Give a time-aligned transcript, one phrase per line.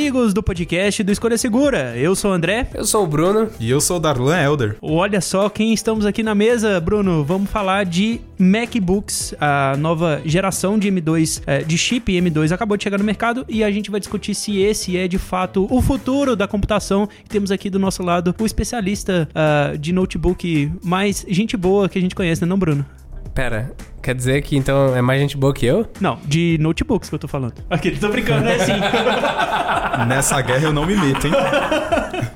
[0.00, 1.94] Amigos do podcast do Escolha Segura.
[1.94, 2.70] Eu sou o André.
[2.72, 3.50] Eu sou o Bruno.
[3.60, 4.78] E eu sou o Darlan Elder.
[4.80, 7.22] Olha só quem estamos aqui na mesa, Bruno.
[7.22, 12.84] Vamos falar de MacBooks, a nova geração de M2, eh, de chip M2 acabou de
[12.84, 16.34] chegar no mercado e a gente vai discutir se esse é de fato o futuro
[16.34, 17.06] da computação.
[17.28, 22.02] Temos aqui do nosso lado o especialista ah, de notebook mais gente boa que a
[22.02, 22.86] gente conhece, né, não, Bruno?
[23.34, 23.70] Pera,
[24.02, 25.86] quer dizer que então é mais gente boa que eu?
[26.00, 27.54] Não, de notebooks que eu tô falando.
[27.68, 28.58] Aqui, tô brincando, né?
[28.58, 28.72] Sim.
[30.08, 31.32] Nessa guerra eu não me meto, hein?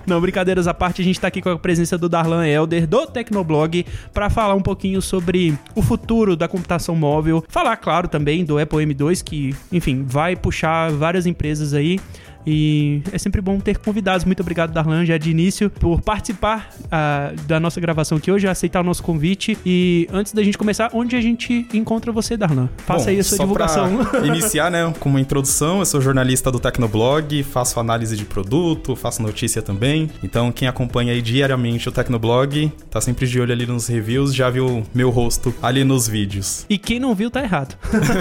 [0.07, 3.07] Não, brincadeiras à parte, a gente tá aqui com a presença do Darlan Elder, do
[3.07, 7.43] Tecnoblog, para falar um pouquinho sobre o futuro da computação móvel.
[7.49, 11.99] Falar, claro, também do Apple M2, que, enfim, vai puxar várias empresas aí.
[12.47, 14.25] E é sempre bom ter convidados.
[14.25, 18.81] Muito obrigado, Darlan, já de início, por participar ah, da nossa gravação aqui hoje, aceitar
[18.81, 19.57] o nosso convite.
[19.65, 22.69] E antes da gente começar, onde a gente encontra você, Darlan?
[22.79, 23.91] Faça Bom, aí a sua só divulgação.
[24.25, 29.23] Iniciar, né, com uma introdução, eu sou jornalista do Tecnoblog, faço análise de produto, faço
[29.23, 30.11] notícia também.
[30.23, 34.51] Então, quem acompanha aí diariamente o Tecnoblog, tá sempre de olho ali nos reviews, já
[34.51, 36.67] viu meu rosto ali nos vídeos.
[36.69, 37.77] E quem não viu, tá errado.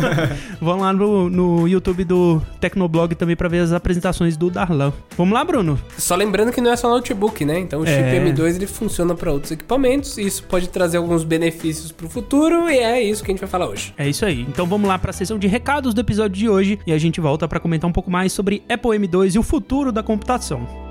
[0.61, 4.93] Vão lá no, no YouTube do Tecnoblog também pra ver as apresentações do Darlan.
[5.17, 5.79] Vamos lá, Bruno?
[5.97, 7.59] Só lembrando que não é só notebook, né?
[7.59, 8.19] Então o chip É.
[8.23, 12.77] M2 ele funciona para outros equipamentos e isso pode trazer alguns benefícios pro futuro e
[12.77, 13.93] é isso que a gente vai falar hoje.
[13.97, 14.41] É isso aí.
[14.41, 17.47] Então vamos lá pra sessão de recados do episódio de hoje e a gente volta
[17.47, 20.82] pra comentar um pouco mais sobre Apple M2 e o futuro da computação.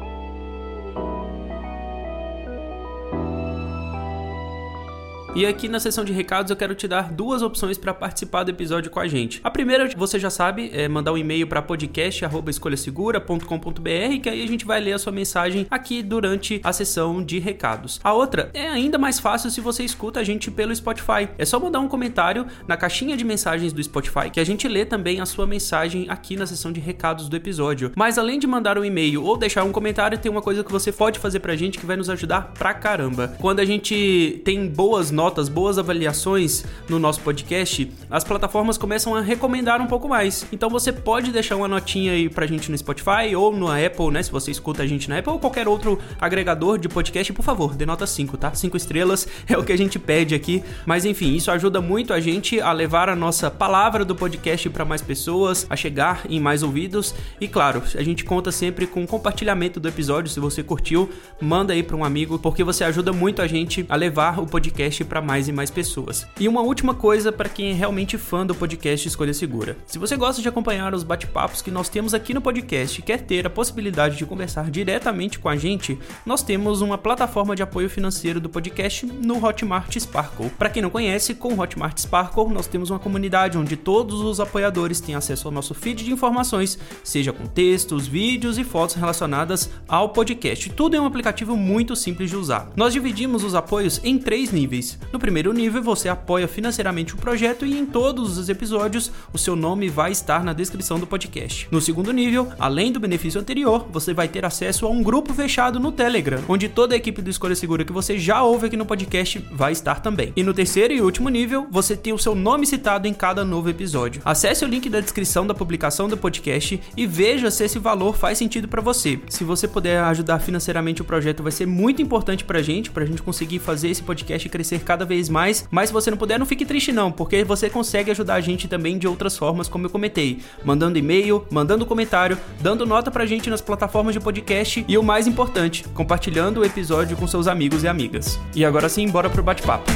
[5.34, 8.50] E aqui na sessão de recados eu quero te dar duas opções para participar do
[8.50, 9.40] episódio com a gente.
[9.42, 14.66] A primeira, você já sabe, é mandar um e-mail para podcast@escolhasegura.com.br que aí a gente
[14.66, 17.98] vai ler a sua mensagem aqui durante a sessão de recados.
[18.04, 21.26] A outra é ainda mais fácil se você escuta a gente pelo Spotify.
[21.38, 24.84] É só mandar um comentário na caixinha de mensagens do Spotify que a gente lê
[24.84, 27.90] também a sua mensagem aqui na sessão de recados do episódio.
[27.96, 30.92] Mas além de mandar um e-mail ou deixar um comentário, tem uma coisa que você
[30.92, 33.34] pode fazer pra gente que vai nos ajudar pra caramba.
[33.40, 39.20] Quando a gente tem boas notas, boas avaliações no nosso podcast, as plataformas começam a
[39.20, 40.44] recomendar um pouco mais.
[40.50, 44.22] Então você pode deixar uma notinha aí pra gente no Spotify ou no Apple, né?
[44.22, 47.74] Se você escuta a gente na Apple ou qualquer outro agregador de podcast, por favor,
[47.74, 48.52] dê nota 5, tá?
[48.52, 50.62] 5 estrelas é o que a gente pede aqui.
[50.84, 54.84] Mas enfim, isso ajuda muito a gente a levar a nossa palavra do podcast pra
[54.84, 57.14] mais pessoas, a chegar em mais ouvidos.
[57.40, 60.30] E claro, a gente conta sempre com compartilhamento do episódio.
[60.30, 61.08] Se você curtiu,
[61.40, 65.04] manda aí pra um amigo, porque você ajuda muito a gente a levar o podcast
[65.12, 66.26] pra mais e mais pessoas.
[66.40, 69.76] E uma última coisa para quem é realmente fã do podcast Escolha Segura.
[69.84, 73.20] Se você gosta de acompanhar os bate-papos que nós temos aqui no podcast e quer
[73.20, 77.90] ter a possibilidade de conversar diretamente com a gente, nós temos uma plataforma de apoio
[77.90, 80.48] financeiro do podcast no Hotmart Sparkle.
[80.48, 84.40] Para quem não conhece, com o Hotmart Sparkle nós temos uma comunidade onde todos os
[84.40, 89.68] apoiadores têm acesso ao nosso feed de informações, seja com textos, vídeos e fotos relacionadas
[89.86, 90.70] ao podcast.
[90.70, 92.70] Tudo é um aplicativo muito simples de usar.
[92.74, 95.01] Nós dividimos os apoios em três níveis.
[95.12, 99.56] No primeiro nível, você apoia financeiramente o projeto e em todos os episódios o seu
[99.56, 101.68] nome vai estar na descrição do podcast.
[101.70, 105.80] No segundo nível, além do benefício anterior, você vai ter acesso a um grupo fechado
[105.80, 108.86] no Telegram, onde toda a equipe do Escolha Segura que você já ouve aqui no
[108.86, 110.32] podcast vai estar também.
[110.36, 113.68] E no terceiro e último nível, você tem o seu nome citado em cada novo
[113.68, 114.22] episódio.
[114.24, 118.38] Acesse o link da descrição da publicação do podcast e veja se esse valor faz
[118.38, 119.18] sentido para você.
[119.28, 123.22] Se você puder ajudar financeiramente o projeto, vai ser muito importante pra gente, pra gente
[123.22, 125.66] conseguir fazer esse podcast crescer cada vez mais.
[125.70, 128.68] Mas se você não puder, não fique triste não, porque você consegue ajudar a gente
[128.68, 133.50] também de outras formas, como eu comentei, mandando e-mail, mandando comentário, dando nota pra gente
[133.50, 137.88] nas plataformas de podcast e o mais importante, compartilhando o episódio com seus amigos e
[137.88, 138.38] amigas.
[138.54, 139.90] E agora sim, bora pro bate-papo.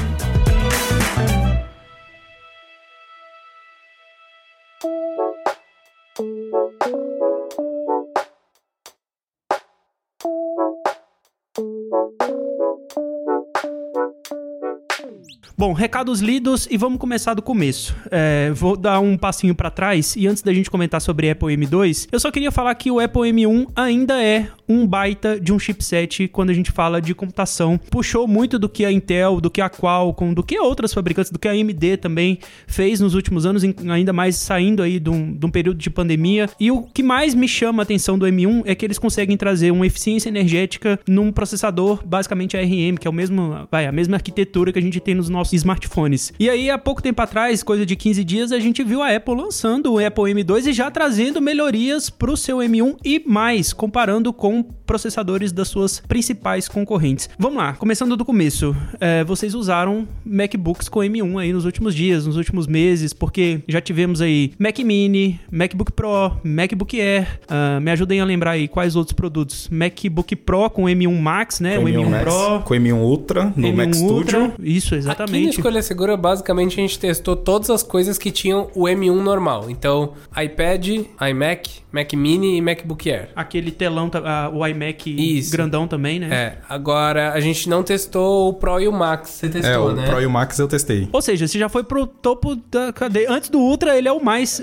[15.59, 17.97] Bom, recados lidos e vamos começar do começo.
[18.11, 22.09] É, vou dar um passinho pra trás e antes da gente comentar sobre Apple M2,
[22.13, 26.29] eu só queria falar que o Apple M1 ainda é um baita de um chipset
[26.29, 27.81] quando a gente fala de computação.
[27.91, 31.39] Puxou muito do que a Intel, do que a Qualcomm, do que outras fabricantes, do
[31.39, 35.47] que a AMD também fez nos últimos anos, ainda mais saindo aí de um, de
[35.47, 36.51] um período de pandemia.
[36.61, 39.71] E o que mais me chama a atenção do M1 é que eles conseguem trazer
[39.71, 44.71] uma eficiência energética num processador basicamente ARM, que é o mesmo, vai, a mesma arquitetura
[44.71, 46.33] que a gente tem nos nossos smartphones.
[46.39, 49.35] E aí, há pouco tempo atrás, coisa de 15 dias, a gente viu a Apple
[49.35, 54.33] lançando o Apple M2 e já trazendo melhorias para o seu M1 e mais, comparando
[54.33, 57.29] com processadores das suas principais concorrentes.
[57.39, 58.75] Vamos lá, começando do começo.
[59.01, 63.81] É, vocês usaram MacBooks com M1 aí nos últimos dias, nos últimos meses, porque já
[63.81, 67.41] tivemos aí Mac Mini, MacBook Pro, MacBook Air.
[67.45, 69.69] Uh, me ajudem a lembrar aí quais outros produtos.
[69.71, 71.77] MacBook Pro com M1 Max, né?
[71.77, 72.61] Com o M1 M1 Max, Pro.
[72.65, 74.45] com M1 Ultra no M1 Mac Ultra.
[74.47, 74.55] Studio.
[74.63, 75.59] Isso, Aqui no exatamente.
[75.59, 79.67] Escolha Segura, basicamente, a gente testou todas as coisas que tinham o M1 normal.
[79.71, 80.87] Então, iPad,
[81.31, 83.29] iMac, Mac Mini e MacBook Air.
[83.35, 85.51] Aquele telão, ah, o iMac Isso.
[85.53, 86.29] grandão também, né?
[86.31, 89.31] É, agora a gente não testou o Pro e o Max.
[89.31, 90.07] Você testou, É, o né?
[90.07, 91.09] Pro e o Max eu testei.
[91.13, 93.31] Ou seja, você já foi pro topo da cadeia.
[93.31, 94.61] Antes do Ultra, ele é o mais.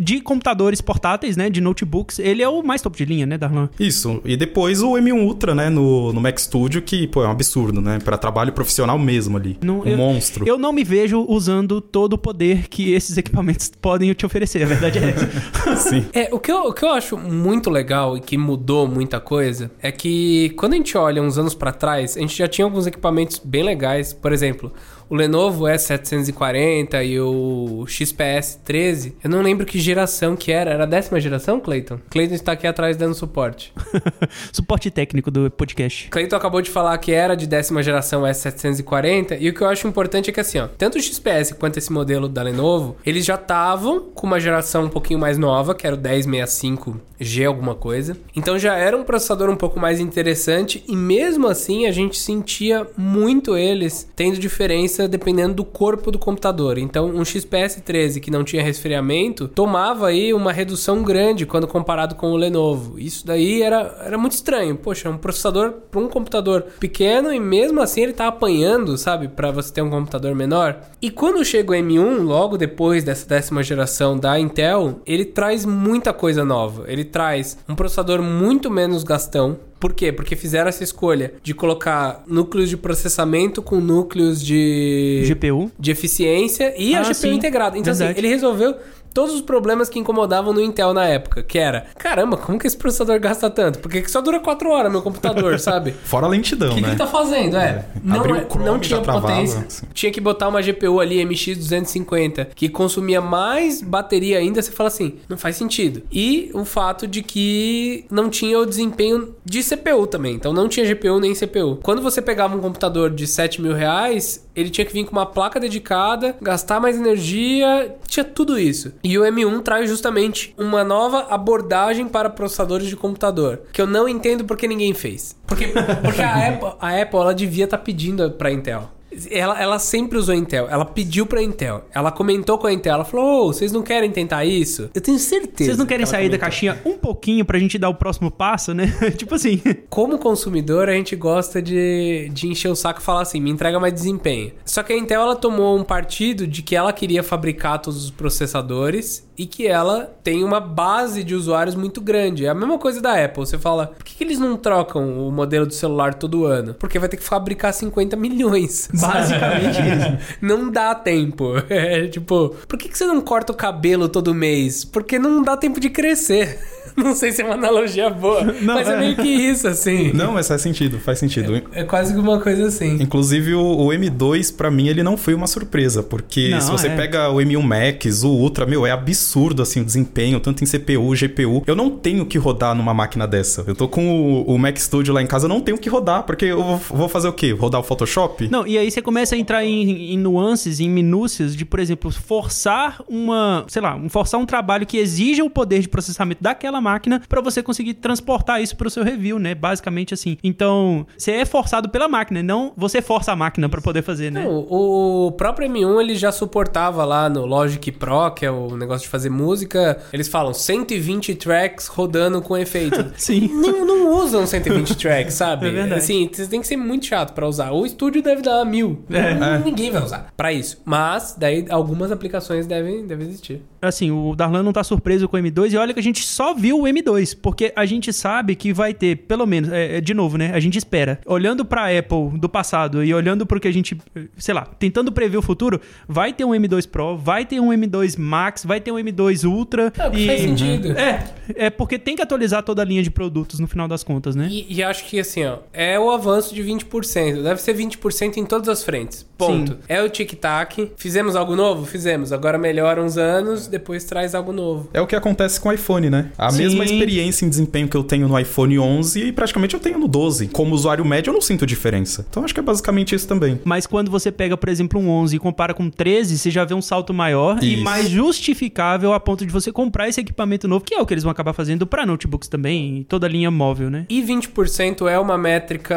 [0.00, 1.50] De computadores portáteis, né?
[1.50, 3.68] De notebooks, ele é o mais topo de linha, né, Darlan?
[3.78, 4.20] Isso.
[4.24, 7.80] E depois o M1 Ultra, né, no, no Mac Studio, que, pô, é um absurdo,
[7.80, 7.98] né?
[8.02, 9.58] Pra trabalho profissional mesmo ali.
[9.62, 10.44] Não, um eu- monstro.
[10.46, 14.66] Eu não me vejo usando todo o poder que esses equipamentos podem te oferecer, a
[14.66, 15.76] verdade é essa.
[15.88, 16.06] Sim.
[16.12, 19.70] É, o que, eu, o que eu acho muito legal e que mudou muita coisa
[19.80, 22.86] é que quando a gente olha uns anos pra trás, a gente já tinha alguns
[22.86, 24.12] equipamentos bem legais.
[24.12, 24.72] Por exemplo,
[25.08, 29.16] o Lenovo S740 e o XPS 13.
[29.22, 30.70] Eu não lembro que geração que era.
[30.70, 31.98] Era a décima geração, Clayton?
[32.10, 33.72] Clayton está aqui atrás dando suporte.
[34.52, 36.08] Suporte técnico do podcast.
[36.08, 39.86] Cleiton acabou de falar que era de décima geração S740 e o que eu acho
[39.86, 43.36] importante é que assim, ó, tanto o XPS quanto esse modelo da Lenovo, eles já
[43.36, 48.16] estavam com uma geração um pouquinho mais nova, que era o 1065G alguma coisa.
[48.34, 52.86] Então já era um processador um pouco mais interessante e mesmo assim a gente sentia
[52.96, 56.78] muito eles tendo diferença dependendo do corpo do computador.
[56.78, 62.14] Então um XPS 13 que não tinha resfriamento tomava aí uma redução grande quando comparado
[62.14, 62.98] com o Lenovo.
[62.98, 64.76] Isso daí era, era muito estranho.
[64.76, 69.50] Poxa, um processador para um computador pequeno e mesmo assim ele tá apanhando, sabe, para
[69.50, 70.80] você ter um computador menor.
[71.00, 76.12] E quando chega o M1, logo depois dessa décima geração da Intel, ele traz muita
[76.12, 76.84] coisa nova.
[76.88, 80.10] Ele traz um processador muito menos gastão, por quê?
[80.12, 85.70] Porque fizeram essa escolha de colocar núcleos de processamento com núcleos de GPU.
[85.78, 87.34] de eficiência e a Ah, GPU sim.
[87.34, 87.76] integrada.
[87.78, 88.20] Então, assim, Verdade.
[88.20, 88.74] ele resolveu
[89.16, 92.76] todos os problemas que incomodavam no Intel na época, que era, caramba, como que esse
[92.76, 93.78] processador gasta tanto?
[93.78, 95.92] Por que que só dura 4 horas meu computador, sabe?
[96.04, 96.88] Fora a lentidão, O que, que né?
[96.90, 97.56] ele tá fazendo?
[97.56, 99.64] É, não, Abriu é- o Chrome, não tinha potência.
[99.66, 99.86] assim.
[99.94, 104.60] Tinha que botar uma GPU ali MX250 que consumia mais bateria ainda.
[104.60, 106.02] Você fala assim, não faz sentido.
[106.12, 110.34] E o fato de que não tinha o desempenho de CPU também.
[110.34, 111.76] Então não tinha GPU nem CPU.
[111.82, 115.26] Quando você pegava um computador de 7 mil reais, ele tinha que vir com uma
[115.26, 118.92] placa dedicada, gastar mais energia, tinha tudo isso.
[119.06, 124.08] E o M1 traz justamente uma nova abordagem para processadores de computador, que eu não
[124.08, 125.36] entendo porque ninguém fez.
[125.46, 125.68] Porque,
[126.02, 128.90] porque a Apple, a Apple ela devia estar pedindo para Intel.
[129.30, 133.04] Ela, ela sempre usou Intel, ela pediu pra Intel, ela comentou com a Intel, ela
[133.04, 134.90] falou: Ô, vocês não querem tentar isso?
[134.94, 135.70] Eu tenho certeza.
[135.70, 136.40] Vocês não querem que sair da comentou.
[136.40, 138.86] caixinha um pouquinho pra gente dar o próximo passo, né?
[139.16, 139.60] tipo assim.
[139.88, 143.80] Como consumidor, a gente gosta de, de encher o saco e falar assim, me entrega
[143.80, 144.52] mais desempenho.
[144.64, 148.10] Só que a Intel ela tomou um partido de que ela queria fabricar todos os
[148.10, 152.46] processadores e que ela tem uma base de usuários muito grande.
[152.46, 153.44] É a mesma coisa da Apple.
[153.44, 156.74] Você fala, por que, que eles não trocam o modelo do celular todo ano?
[156.74, 158.88] Porque vai ter que fabricar 50 milhões.
[159.06, 160.36] Basicamente isso.
[160.40, 161.54] Não dá tempo.
[161.68, 164.84] É tipo, por que, que você não corta o cabelo todo mês?
[164.84, 166.58] Porque não dá tempo de crescer.
[166.96, 168.98] Não sei se é uma analogia boa, Não, mas é é.
[168.98, 170.12] meio que isso, assim.
[170.14, 171.62] Não, mas faz sentido, faz sentido.
[171.72, 172.96] É quase que uma coisa assim.
[173.00, 176.88] Inclusive, o, o M2, pra mim, ele não foi uma surpresa, porque Não, se você
[176.88, 176.96] é.
[176.96, 181.14] pega o M1 Max, o Ultra, meu, é absurdo, assim, o desempenho, tanto em CPU,
[181.14, 181.62] GPU.
[181.66, 183.62] Eu não tenho que rodar numa máquina dessa.
[183.66, 186.22] Eu tô com o, o Mac Studio lá em casa, eu não tenho que rodar,
[186.22, 187.52] porque eu vou, vou fazer o quê?
[187.52, 188.48] Rodar o Photoshop?
[188.50, 192.10] Não, e aí você começa a entrar em, em nuances, em minúcias de, por exemplo,
[192.10, 197.20] forçar uma, sei lá, forçar um trabalho que exija o poder de processamento daquela máquina
[197.28, 199.54] pra você conseguir transportar isso pro seu review, né?
[199.54, 200.38] Basicamente assim.
[200.42, 204.44] Então, você é forçado pela máquina, não você força a máquina pra poder fazer, né?
[204.44, 209.04] Não, o próprio M1 ele já suportava lá no Logic Pro, que é o negócio
[209.04, 209.98] de fazer música.
[210.10, 213.12] Eles falam 120 tracks rodando com efeito.
[213.18, 213.48] Sim.
[213.48, 215.66] não, não usam 120 tracks, sabe?
[215.66, 216.00] É verdade.
[216.00, 217.72] Assim, você tem que ser muito chato pra usar.
[217.72, 219.04] O estúdio deve dar mil.
[219.10, 219.58] É.
[219.58, 220.80] Ninguém vai usar pra isso.
[220.84, 223.62] Mas, daí, algumas aplicações devem, devem existir.
[223.88, 226.54] Assim, o Darlan não tá surpreso com o M2 e olha que a gente só
[226.54, 230.14] viu o M2, porque a gente sabe que vai ter, pelo menos, é, é, de
[230.14, 230.50] novo, né?
[230.52, 231.20] A gente espera.
[231.26, 233.96] Olhando pra Apple do passado e olhando pro que a gente,
[234.36, 238.18] sei lá, tentando prever o futuro, vai ter um M2 Pro, vai ter um M2
[238.18, 239.92] Max, vai ter um M2 Ultra.
[239.98, 240.26] É, e...
[240.26, 240.92] faz sentido.
[240.92, 241.24] É,
[241.54, 244.48] é porque tem que atualizar toda a linha de produtos no final das contas, né?
[244.50, 247.42] E, e acho que assim, ó, é o avanço de 20%.
[247.42, 249.26] Deve ser 20% em todas as frentes.
[249.36, 249.72] Ponto.
[249.72, 249.78] Sim.
[249.88, 250.92] É o tic-tac.
[250.96, 251.84] Fizemos algo novo?
[251.84, 252.32] Fizemos.
[252.32, 254.88] Agora melhora uns anos, depois traz algo novo.
[254.92, 256.30] É o que acontece com o iPhone, né?
[256.36, 256.58] A Sim.
[256.58, 260.08] mesma experiência em desempenho que eu tenho no iPhone 11 e praticamente eu tenho no
[260.08, 260.48] 12.
[260.48, 262.26] Como usuário médio, eu não sinto diferença.
[262.28, 263.60] Então acho que é basicamente isso também.
[263.64, 266.74] Mas quando você pega, por exemplo, um 11 e compara com 13, você já vê
[266.74, 267.84] um salto maior e Isso.
[267.84, 271.24] mais justificável a ponto de você comprar esse equipamento novo, que é o que eles
[271.24, 274.06] vão acabar fazendo para notebooks também, e toda a linha móvel, né?
[274.08, 275.94] E 20% é uma métrica.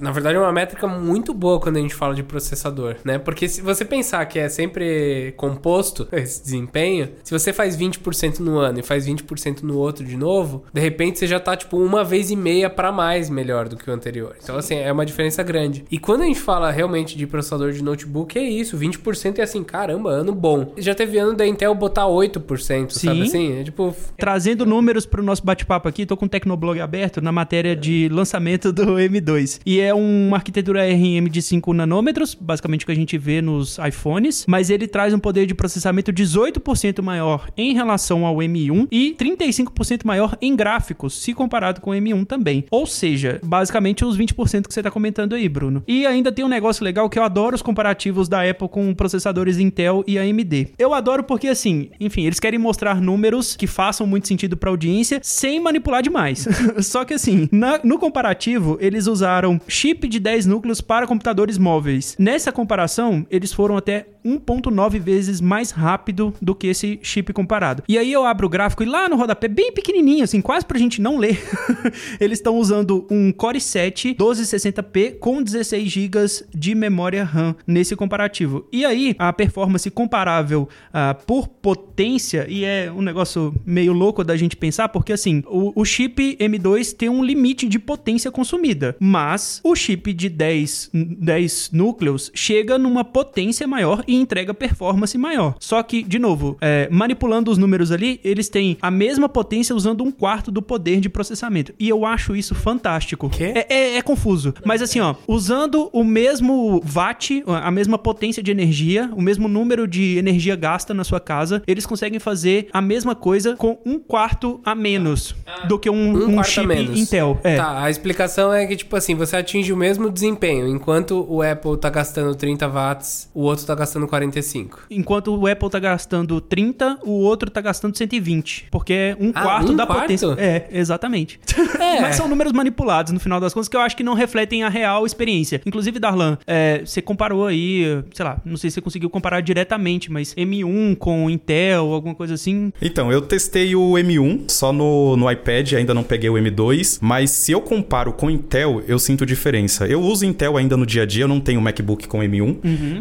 [0.00, 3.18] Na verdade, é uma métrica muito boa quando a gente fala de processador, né?
[3.18, 8.58] Porque se você pensar que é sempre composto esse desempenho, se você faz 20% no
[8.58, 12.04] ano e faz 20% no outro de novo, de repente você já tá tipo uma
[12.04, 14.36] vez e meia pra mais melhor do que o anterior.
[14.42, 15.84] Então, assim, é uma diferença grande.
[15.90, 19.62] E quando a gente fala realmente de processador de notebook, é isso: 20% é assim,
[19.64, 20.72] caramba, ano bom.
[20.78, 23.22] Já teve ano da Intel botar 8%, sabe Sim.
[23.22, 23.60] assim?
[23.60, 23.94] É tipo.
[24.16, 28.08] Trazendo números para o nosso bate-papo aqui, tô com o Tecnoblog aberto na matéria de
[28.10, 29.60] lançamento do M2.
[29.66, 33.78] E é uma arquitetura RM de 5 nanômetros, basicamente o que a gente vê nos
[33.78, 36.59] iPhones, mas ele traz um poder de processamento 18%
[37.02, 42.26] maior em relação ao M1 e 35% maior em gráficos, se comparado com o M1
[42.26, 42.64] também.
[42.70, 45.82] Ou seja, basicamente os 20% que você tá comentando aí, Bruno.
[45.86, 49.58] E ainda tem um negócio legal que eu adoro os comparativos da Apple com processadores
[49.58, 50.68] Intel e AMD.
[50.78, 55.20] Eu adoro porque, assim, enfim, eles querem mostrar números que façam muito sentido pra audiência
[55.22, 56.46] sem manipular demais.
[56.82, 62.16] Só que, assim, na- no comparativo, eles usaram chip de 10 núcleos para computadores móveis.
[62.18, 67.82] Nessa comparação, eles foram até 1.9 vezes mais rápido do que esse chip comparado.
[67.88, 70.78] E aí eu abro o gráfico e lá no rodapé, bem pequenininho, assim, quase pra
[70.78, 71.40] gente não ler,
[72.20, 76.10] eles estão usando um Core i7 1260p com 16 GB
[76.54, 78.66] de memória RAM nesse comparativo.
[78.72, 84.36] E aí, a performance comparável ah, por potência, e é um negócio meio louco da
[84.36, 89.60] gente pensar, porque assim, o, o chip M2 tem um limite de potência consumida, mas
[89.64, 95.54] o chip de 10, 10 núcleos chega numa potência maior e entrega performance maior.
[95.60, 100.02] Só que, de novo, é, manipulando os números ali, eles têm a mesma potência usando
[100.02, 101.72] um quarto do poder de processamento.
[101.78, 103.28] E eu acho isso fantástico.
[103.30, 103.52] Quê?
[103.54, 104.52] É, é- é confuso.
[104.64, 109.86] Mas assim, ó, usando o mesmo watt, a mesma potência de energia, o mesmo número
[109.86, 114.60] de energia gasta na sua casa, eles conseguem fazer a mesma coisa com um quarto
[114.64, 115.34] a menos
[115.68, 115.94] do que um,
[116.30, 116.98] Um um chip menos.
[116.98, 117.38] Intel.
[117.44, 117.56] É.
[117.56, 120.66] Tá, a explicação é que, tipo assim, você atinge o mesmo desempenho.
[120.68, 124.80] Enquanto o Apple tá gastando 30 watts, o outro tá gastando 45.
[124.90, 128.66] Enquanto o Apple tá gastando 30, o outro tá gastando 120.
[128.70, 130.02] Porque é um Ah, quarto um da quarto?
[130.02, 130.26] potência.
[130.38, 131.38] É, exatamente.
[131.80, 132.00] É.
[132.00, 134.68] Mas são números manipulados, no final das contas, que eu acho que não refletem a
[134.68, 135.62] real experiência.
[135.64, 140.12] Inclusive, Darlan, é, você comparou aí, sei lá, não sei se você conseguiu comparar diretamente,
[140.12, 142.70] mas M1 com Intel, alguma coisa assim.
[142.82, 147.30] Então, eu testei o M1 só no, no iPad, ainda não peguei o M2, mas
[147.30, 149.86] se eu comparo com Intel, eu sinto diferença.
[149.86, 152.58] Eu uso Intel ainda no dia a dia, eu não tenho MacBook com M1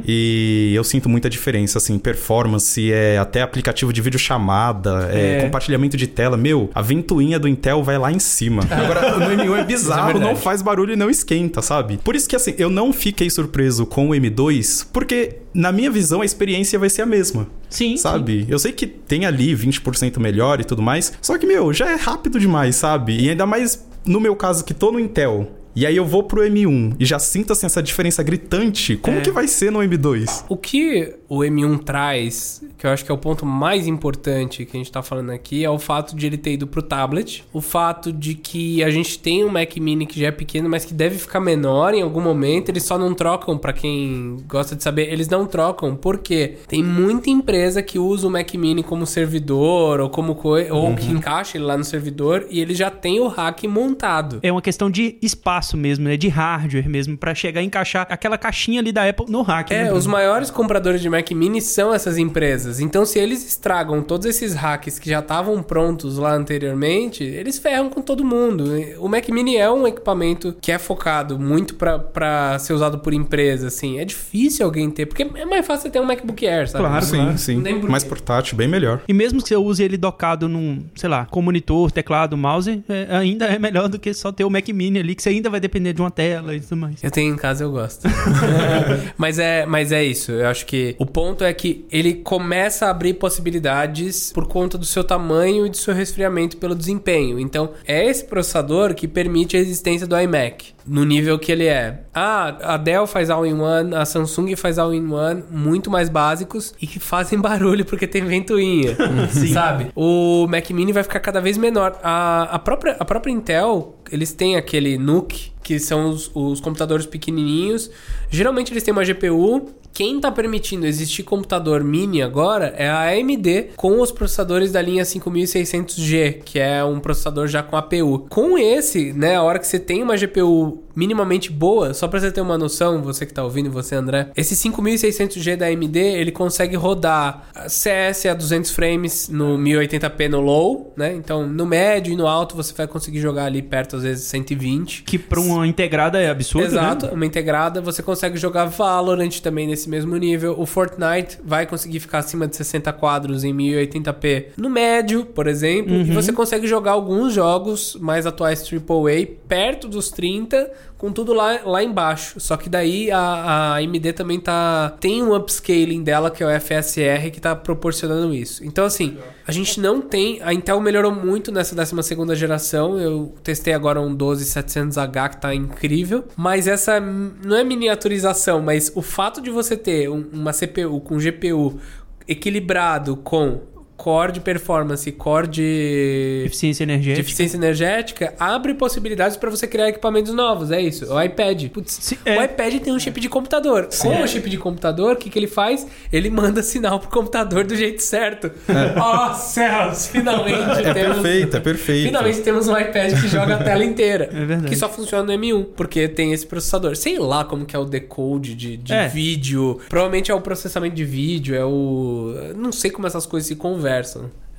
[0.07, 5.41] e eu sinto muita diferença, assim, performance, é, até aplicativo de videochamada, é, É.
[5.41, 6.35] compartilhamento de tela.
[6.37, 8.63] Meu, a ventoinha do Intel vai lá em cima.
[8.69, 10.25] Agora, no M1 é bizarro, verdade.
[10.25, 11.99] não faz barulho e não esquenta, sabe?
[12.03, 16.21] Por isso que, assim, eu não fiquei surpreso com o M2, porque, na minha visão,
[16.21, 17.47] a experiência vai ser a mesma.
[17.69, 17.97] Sim.
[17.97, 18.45] Sabe?
[18.49, 21.95] Eu sei que tem ali 20% melhor e tudo mais, só que, meu, já é
[21.95, 23.15] rápido demais, sabe?
[23.19, 25.51] E ainda mais no meu caso que tô no Intel.
[25.75, 28.97] E aí eu vou pro M1 e já sinto assim essa diferença gritante.
[28.97, 29.21] Como É.
[29.21, 30.45] que vai ser no M2?
[30.49, 34.75] O que o M1 traz, que eu acho que é o ponto mais importante que
[34.75, 37.61] a gente tá falando aqui, é o fato de ele ter ido pro tablet, o
[37.61, 40.93] fato de que a gente tem um Mac Mini que já é pequeno, mas que
[40.93, 45.11] deve ficar menor em algum momento, eles só não trocam, pra quem gosta de saber,
[45.13, 50.09] eles não trocam, porque tem muita empresa que usa o Mac Mini como servidor, ou
[50.09, 53.63] como coi- ou que encaixa ele lá no servidor, e ele já tem o hack
[53.65, 54.39] montado.
[54.41, 56.17] É uma questão de espaço mesmo, né?
[56.17, 59.69] De hardware mesmo, pra chegar e encaixar aquela caixinha ali da Apple no hack.
[59.69, 59.97] né, É, Bruno?
[59.97, 62.79] os maiores compradores de Mac Mini são essas empresas.
[62.79, 67.89] Então, se eles estragam todos esses hacks que já estavam prontos lá anteriormente, eles ferram
[67.89, 68.65] com todo mundo.
[68.99, 73.13] O Mac Mini é um equipamento que é focado muito pra- pra ser usado por
[73.13, 73.99] empresa, assim.
[73.99, 76.85] É difícil alguém ter, porque é mais fácil você ter um MacBook Air, sabe?
[76.85, 77.37] Claro, sim, claro.
[77.37, 77.63] sim.
[77.89, 79.01] Mais portátil, bem melhor.
[79.07, 83.07] E mesmo que você use ele docado num, sei lá, com monitor, teclado, mouse, é,
[83.17, 85.49] ainda é melhor do que só ter o Mac Mini ali, que você ainda ainda
[85.49, 87.01] vai depender de uma tela e tudo mais.
[87.01, 88.05] Eu tenho em casa, eu gosto.
[89.17, 90.31] mas, é, mas é isso.
[90.33, 94.85] Eu acho que o ponto é que ele começa a abrir possibilidades por conta do
[94.85, 97.39] seu tamanho e do seu resfriamento pelo desempenho.
[97.39, 102.01] Então, é esse processador que permite a existência do iMac no nível que ele é.
[102.13, 107.37] Ah, a Dell faz all-in-one, a Samsung faz all-in-one, muito mais básicos e que fazem
[107.39, 108.97] barulho porque tem ventoinha,
[109.53, 109.91] sabe?
[109.95, 111.99] O Mac Mini vai ficar cada vez menor.
[112.03, 117.05] A, a, própria, a própria Intel, eles têm aquele NUC, que são os, os computadores
[117.05, 117.91] pequenininhos.
[118.29, 123.71] Geralmente eles têm uma GPU quem está permitindo existir computador mini agora é a AMD
[123.75, 128.25] com os processadores da linha 5600G, que é um processador já com APU.
[128.29, 132.29] Com esse, né, a hora que você tem uma GPU minimamente boa, só para você
[132.31, 136.75] ter uma noção, você que tá ouvindo, você André, esse 5600G da AMD, ele consegue
[136.75, 141.13] rodar CS a 200 frames no 1080p no low, né?
[141.15, 145.03] Então, no médio e no alto você vai conseguir jogar ali perto às vezes 120.
[145.03, 147.11] Que para uma integrada é absurdo, Exato, né?
[147.13, 150.55] uma integrada, você consegue jogar Valorant também nesse mesmo nível.
[150.59, 155.93] O Fortnite vai conseguir ficar acima de 60 quadros em 1080p no médio, por exemplo,
[155.93, 156.01] Uhum.
[156.01, 161.59] e você consegue jogar alguns jogos mais atuais AAA perto dos 30 com tudo lá,
[161.63, 162.39] lá embaixo.
[162.39, 166.59] Só que daí a, a AMD também tá tem um upscaling dela que é o
[166.61, 168.65] FSR que tá proporcionando isso.
[168.65, 169.17] Então assim,
[169.47, 172.99] a gente não tem, a Intel melhorou muito nessa 12 segunda geração.
[172.99, 179.01] Eu testei agora um 12700H que tá incrível, mas essa não é miniaturização, mas o
[179.01, 181.79] fato de você ter um- uma CPU com GPU
[182.27, 183.61] equilibrado com
[183.99, 187.19] core de performance, core de Eficiência de energética.
[187.21, 190.71] eficiência energética abre possibilidades para você criar equipamentos novos.
[190.71, 191.13] É isso.
[191.13, 191.67] O iPad.
[191.69, 192.45] Putz, Se- O é.
[192.45, 193.89] iPad tem um chip de computador.
[194.01, 195.85] Com o chip de computador, o que, que ele faz?
[196.13, 198.49] Ele manda sinal pro computador do jeito certo.
[198.97, 200.07] Oh, céus!
[200.07, 201.17] Finalmente É temos.
[201.19, 202.05] perfeito, é perfeito.
[202.07, 204.29] Finalmente temos um iPad que joga a tela inteira.
[204.31, 204.69] É verdade.
[204.69, 206.95] Que só funciona no M1, porque tem esse processador.
[206.95, 209.07] Sei lá como que é o decode de, de É.
[209.09, 209.79] vídeo.
[209.89, 212.33] Provavelmente é o processamento de vídeo, é o.
[212.55, 213.88] Não sei como essas coisas se conversam.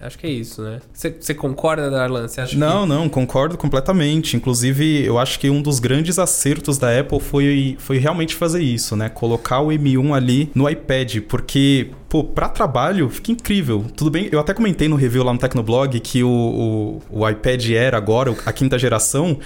[0.00, 0.80] Acho que é isso, né?
[0.94, 2.24] Você concorda, Darlan?
[2.24, 4.34] Acha Não, não, concordo completamente.
[4.34, 8.96] Inclusive, eu acho que um dos grandes acertos da Apple foi, foi realmente fazer isso,
[8.96, 9.10] né?
[9.10, 13.84] Colocar o M1 ali no iPad, porque, pô, pra trabalho fica incrível.
[13.94, 16.30] Tudo bem, eu até comentei no review lá no Tecnoblog que o,
[17.10, 19.38] o, o iPad Air agora, a quinta geração,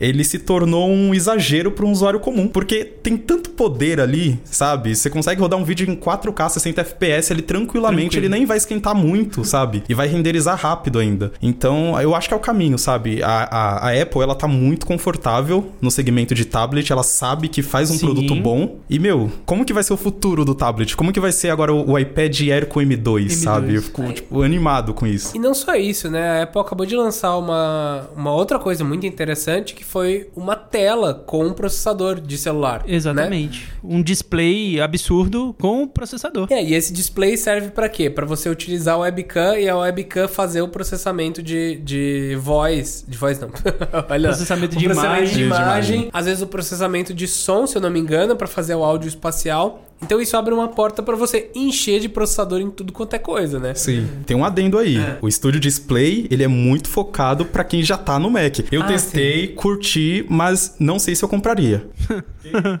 [0.00, 4.94] ele se tornou um exagero para um usuário comum, porque tem tanto poder ali, sabe?
[4.96, 8.26] Você consegue rodar um vídeo em 4K 60 FPS ali tranquilamente, Tranquilo.
[8.26, 9.82] ele nem vai esquentar muito, sabe?
[9.88, 11.32] E vai renderizar rápido ainda.
[11.42, 13.22] Então, eu acho que é o caminho, sabe?
[13.22, 17.62] A, a, a Apple, ela tá muito confortável no segmento de tablet, ela sabe que
[17.62, 18.06] faz um Sim.
[18.06, 18.78] produto bom.
[18.88, 20.96] E, meu, como que vai ser o futuro do tablet?
[20.96, 23.30] Como que vai ser agora o, o iPad Air com M2, M2.
[23.30, 23.74] sabe?
[23.74, 25.36] Eu fico, tipo, animado com isso.
[25.36, 26.40] E não só isso, né?
[26.40, 31.12] A Apple acabou de lançar uma, uma outra coisa muito interessante que foi uma tela
[31.14, 32.84] com um processador de celular.
[32.86, 32.94] né?
[32.94, 33.68] Exatamente.
[33.82, 36.46] Um display absurdo com o processador.
[36.50, 38.08] É, e esse display serve pra quê?
[38.08, 43.04] Pra você utilizar o webcam e a webcam fazer o processamento de, de voz.
[43.08, 43.48] De voz não.
[44.08, 44.28] Olha.
[44.28, 45.32] Processamento de processamento imagem.
[45.34, 45.94] de De imagem.
[45.96, 46.10] imagem.
[46.12, 49.08] Às vezes o processamento de som, se eu não me engano, pra fazer o áudio
[49.08, 49.84] espacial.
[50.02, 53.58] Então isso abre uma porta pra você encher de processador em tudo quanto é coisa,
[53.58, 53.74] né?
[53.74, 54.08] Sim.
[54.26, 54.96] Tem um adendo aí.
[54.98, 55.18] É.
[55.20, 58.60] O Studio Display, ele é muito focado pra quem já tá no Mac.
[58.72, 61.86] Eu Ah, testei, curti, mas não sei se eu compraria.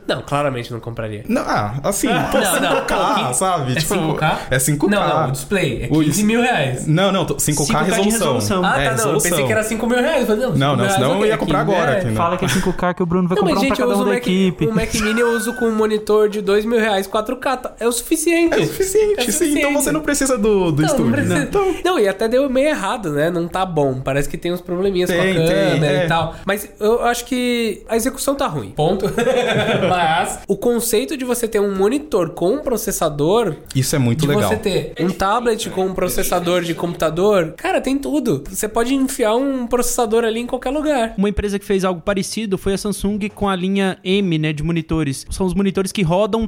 [0.08, 1.22] Não, claramente não compraria.
[1.28, 3.72] Não, ah, assim, pô, Não, não, 5K, pô, sabe?
[3.72, 4.38] É 5K?
[4.50, 4.88] É 5K.
[4.90, 6.86] Não, não, o display é O 15 mil reais.
[6.86, 8.34] Não, não, tô- 5K, 5K de resolução.
[8.34, 8.64] resolução.
[8.64, 8.84] Ah, É, tá, não.
[8.88, 9.30] Eu resolução.
[9.30, 10.26] pensei que era 5 mil reais.
[10.26, 12.14] Falei, não, Não, 5 não, senão eu ia comprar 15 agora né?
[12.14, 13.88] Fala que é 5K que o Bruno vai Não, comprar mas um gente, pra eu
[13.88, 14.66] cada uso um o da Mac, equipe.
[14.66, 17.56] o Mac Mini eu uso com um monitor de 2 mil reais, 4K.
[17.56, 18.54] tá- É o suficiente.
[18.54, 19.32] É o suficiente, É sim.
[19.32, 19.58] suficiente.
[19.60, 21.04] Então você não precisa do, do Não, estúdio.
[21.06, 21.46] não, precisa- né?
[21.48, 23.30] Então, não, e até deu meio errado, né?
[23.30, 24.00] Não tá bom.
[24.00, 26.06] Parece que tem uns probleminhas com a Tem, câmera tem, e é.
[26.06, 26.34] tal.
[26.44, 28.70] Mas eu acho que a execução tá ruim.
[28.70, 29.06] Ponto.
[29.88, 33.56] Mas o conceito de você ter um monitor com um processador.
[33.74, 34.48] isso é muito De legal.
[34.48, 38.44] você ter um tablet com um processador de computador, cara, tem tudo.
[38.48, 41.14] Você pode enfiar um processador ali em qualquer lugar.
[41.16, 44.62] Uma empresa que fez algo parecido foi a Samsung com a linha M, né, de
[44.62, 45.26] monitores.
[45.30, 46.46] São os monitores que rodam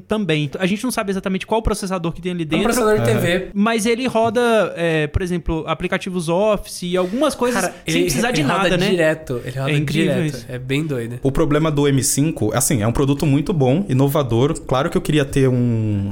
[0.00, 0.50] Também.
[0.58, 2.64] A gente não sabe exatamente qual processador que tem ali É um dentro.
[2.64, 3.48] processador de TV.
[3.54, 8.40] Mas ele roda, é, por exemplo, aplicativos Office e algumas coisas Cara, sem precisar de
[8.40, 8.90] ele nada, roda né?
[8.90, 9.40] direto.
[9.44, 10.34] Ele roda É incrível direto.
[10.36, 10.46] isso.
[10.48, 11.18] É bem doido.
[11.22, 14.54] O problema do M5, assim, é um produto muito bom, inovador.
[14.60, 15.54] Claro que eu queria ter um,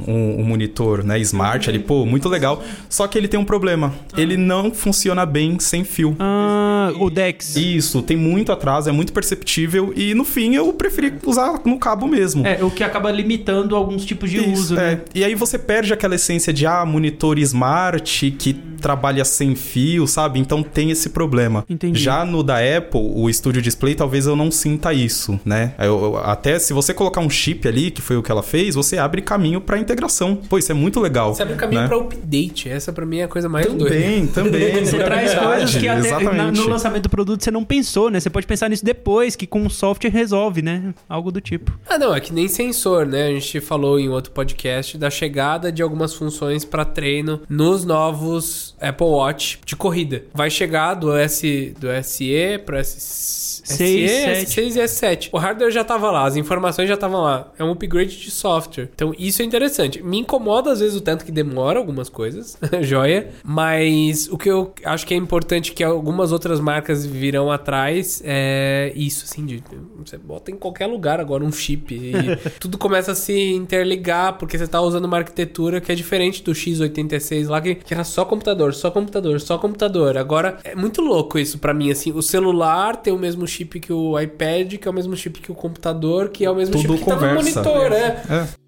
[0.07, 2.63] um- um monitor, né, smart ali, pô, muito legal.
[2.89, 3.95] Só que ele tem um problema.
[4.17, 6.17] Ele não funciona bem sem fio.
[6.19, 7.57] Ah, o Dex.
[7.57, 12.07] Isso, tem muito atraso, é muito perceptível e no fim eu preferi usar no cabo
[12.07, 12.47] mesmo.
[12.47, 14.97] É, o que acaba limitando alguns tipos de Isso, uso, é.
[14.97, 15.01] né?
[15.15, 20.39] E aí você perde aquela essência de ah, monitor smart que trabalha sem fio, sabe?
[20.39, 21.65] Então tem esse problema.
[21.69, 21.99] Entendi.
[22.01, 25.75] Já no da Apple, o Studio Display, talvez eu não sinta isso, né?
[25.79, 28.75] Eu- eu- até se você colocar um chip ali, que foi o que ela fez,
[28.75, 30.37] você abre caminho pra integração.
[30.37, 31.35] Pô, isso é muito legal.
[31.35, 31.89] Você abre caminho né?
[31.89, 32.69] pra update.
[32.69, 33.85] Essa pra mim é a coisa mais doida.
[33.87, 34.85] Também, também.
[34.85, 36.61] Você traz coisas que até exatamente.
[36.61, 38.21] no lançamento do produto você não pensou, né?
[38.21, 40.95] Você pode pensar nisso depois, que com o software resolve, né?
[41.09, 41.73] Algo do tipo.
[41.89, 43.29] Ah, não, é que nem sensor, né?
[43.29, 48.75] A gente falou em outro podcast da chegada de algumas funções pra treino nos novos
[48.81, 50.25] Apple Watch de corrida.
[50.35, 54.61] Vai chegar do S do SE pro S Seis, SE, sete.
[54.61, 55.29] S6 e S7.
[55.33, 57.53] O hardware já tava lá, as informações já estavam lá.
[57.59, 58.89] É um upgrade de software.
[58.95, 60.03] Então isso é interessante.
[60.03, 63.31] Me incomoda às vezes o tanto que demora algumas coisas, joia.
[63.43, 68.93] Mas o que eu acho que é importante que algumas outras marcas virão atrás é
[68.95, 69.63] isso, assim, de
[69.97, 72.13] você bota em qualquer lugar agora um chip e
[72.61, 76.53] tudo começa a se interligar porque você tá usando uma arquitetura que é diferente do
[76.53, 80.17] x86 lá que, que era só computador, só computador, só computador.
[80.17, 82.13] Agora é muito louco isso pra mim assim.
[82.13, 85.53] O celular tem o mesmo chip que o iPad, que é o mesmo chip que
[85.53, 87.63] o computador, que é o mesmo Tudo chip que tá no conversa.
[87.63, 88.23] monitor, é.
[88.29, 88.66] É.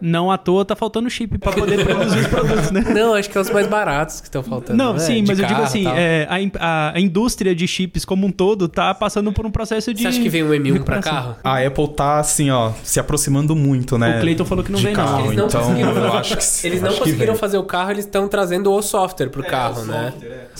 [0.00, 2.82] Não à toa tá faltando chip pra poder produzir os produtos, né?
[2.94, 4.76] Não, acho que é os mais baratos que estão faltando.
[4.76, 4.98] Não, né?
[4.98, 8.26] sim, De mas eu digo carro, assim, é, a, a- a indústria de chips como
[8.26, 10.02] um todo tá passando por um processo de.
[10.02, 11.12] Você acha que vem um M1 pra recuperação.
[11.12, 11.36] carro?
[11.42, 14.18] A Apple tá, assim, ó, se aproximando muito, né?
[14.18, 15.04] O Clayton falou que não de vem, não.
[15.06, 17.90] carro, Eles não então conseguiram eu fazer- acho que Eles não conseguiram fazer o carro,
[17.92, 20.12] eles estão trazendo o software pro carro, né?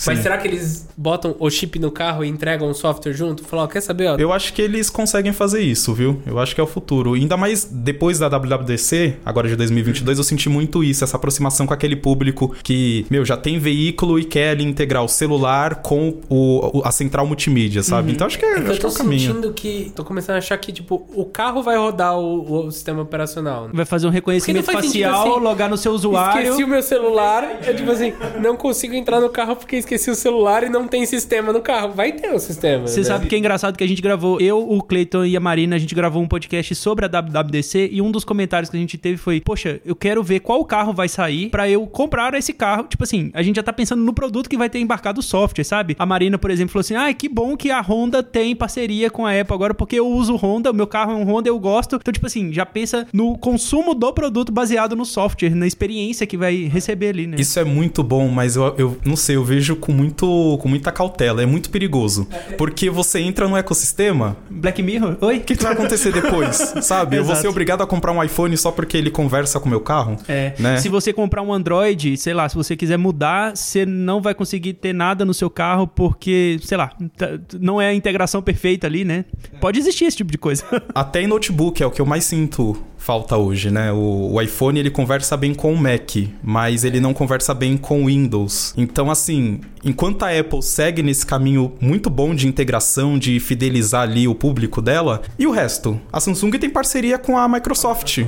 [0.05, 0.23] Mas Sim.
[0.23, 3.43] será que eles botam o chip no carro e entregam o software junto?
[3.43, 4.15] Falar, ó, quer saber, ó?
[4.17, 6.21] Eu acho que eles conseguem fazer isso, viu?
[6.25, 7.13] Eu acho que é o futuro.
[7.13, 11.73] Ainda mais depois da WWDC, agora de 2022, eu senti muito isso, essa aproximação com
[11.73, 16.79] aquele público que, meu, já tem veículo e quer ali integrar o celular com o,
[16.79, 18.11] o- a central multimídia, sabe?
[18.11, 19.19] Então acho que é, É que acho eu que é tô o caminho.
[19.33, 19.91] sentindo que.
[19.95, 23.69] Tô começando a achar que, tipo, o carro vai rodar o, o sistema operacional.
[23.73, 25.43] Vai fazer um reconhecimento faz sentido facial, assim.
[25.43, 26.41] logar no seu usuário.
[26.43, 27.59] Esqueci o meu celular.
[27.65, 31.05] Eu, tipo assim, não consigo entrar no carro porque esqueci o celular e não tem
[31.05, 31.91] sistema no carro.
[31.93, 32.87] Vai ter o sistema.
[32.87, 33.05] Você né?
[33.05, 35.79] sabe que é engraçado que a gente gravou, eu, o Cleiton e a Marina, a
[35.79, 39.16] gente gravou um podcast sobre a WWDC e um dos comentários que a gente teve
[39.17, 42.83] foi: Poxa, eu quero ver qual carro vai sair pra eu comprar esse carro.
[42.83, 45.63] Tipo assim, a gente já tá pensando no produto que vai ter embarcado o software,
[45.63, 45.95] sabe?
[45.97, 49.25] A Marina, por exemplo, falou assim: Ah, que bom que a Honda tem parceria com
[49.25, 51.95] a Apple agora, porque eu uso Honda, o meu carro é um Honda, eu gosto.
[51.95, 56.37] Então, tipo assim, já pensa no consumo do produto baseado no software, na experiência que
[56.37, 57.37] vai receber ali, né?
[57.39, 60.91] Isso é muito bom, mas eu, eu não sei, eu vejo com, muito, com muita
[60.91, 61.41] cautela.
[61.41, 62.27] É muito perigoso.
[62.57, 65.17] Porque você entra no ecossistema, Black Mirror?
[65.21, 65.37] Oi?
[65.37, 66.57] o que, que vai acontecer depois?
[66.81, 67.17] sabe?
[67.17, 67.51] Eu vou ser Exato.
[67.51, 70.17] obrigado a comprar um iPhone só porque ele conversa com o meu carro?
[70.27, 70.53] É.
[70.59, 70.77] Né?
[70.77, 74.73] Se você comprar um Android, sei lá, se você quiser mudar, você não vai conseguir
[74.73, 79.03] ter nada no seu carro porque, sei lá, tá- não é a integração perfeita ali,
[79.03, 79.25] né?
[79.59, 80.63] Pode existir esse tipo de coisa.
[80.93, 83.91] Até em notebook é o que eu mais sinto falta hoje, né?
[83.91, 88.03] O, o iPhone ele conversa bem com o Mac, mas ele não conversa bem com
[88.03, 88.73] o Windows.
[88.75, 94.27] Então, assim, enquanto a Apple segue nesse caminho muito bom de integração, de fidelizar ali
[94.27, 95.99] o público dela, e o resto?
[96.11, 98.19] A Samsung tem parceria com a Microsoft.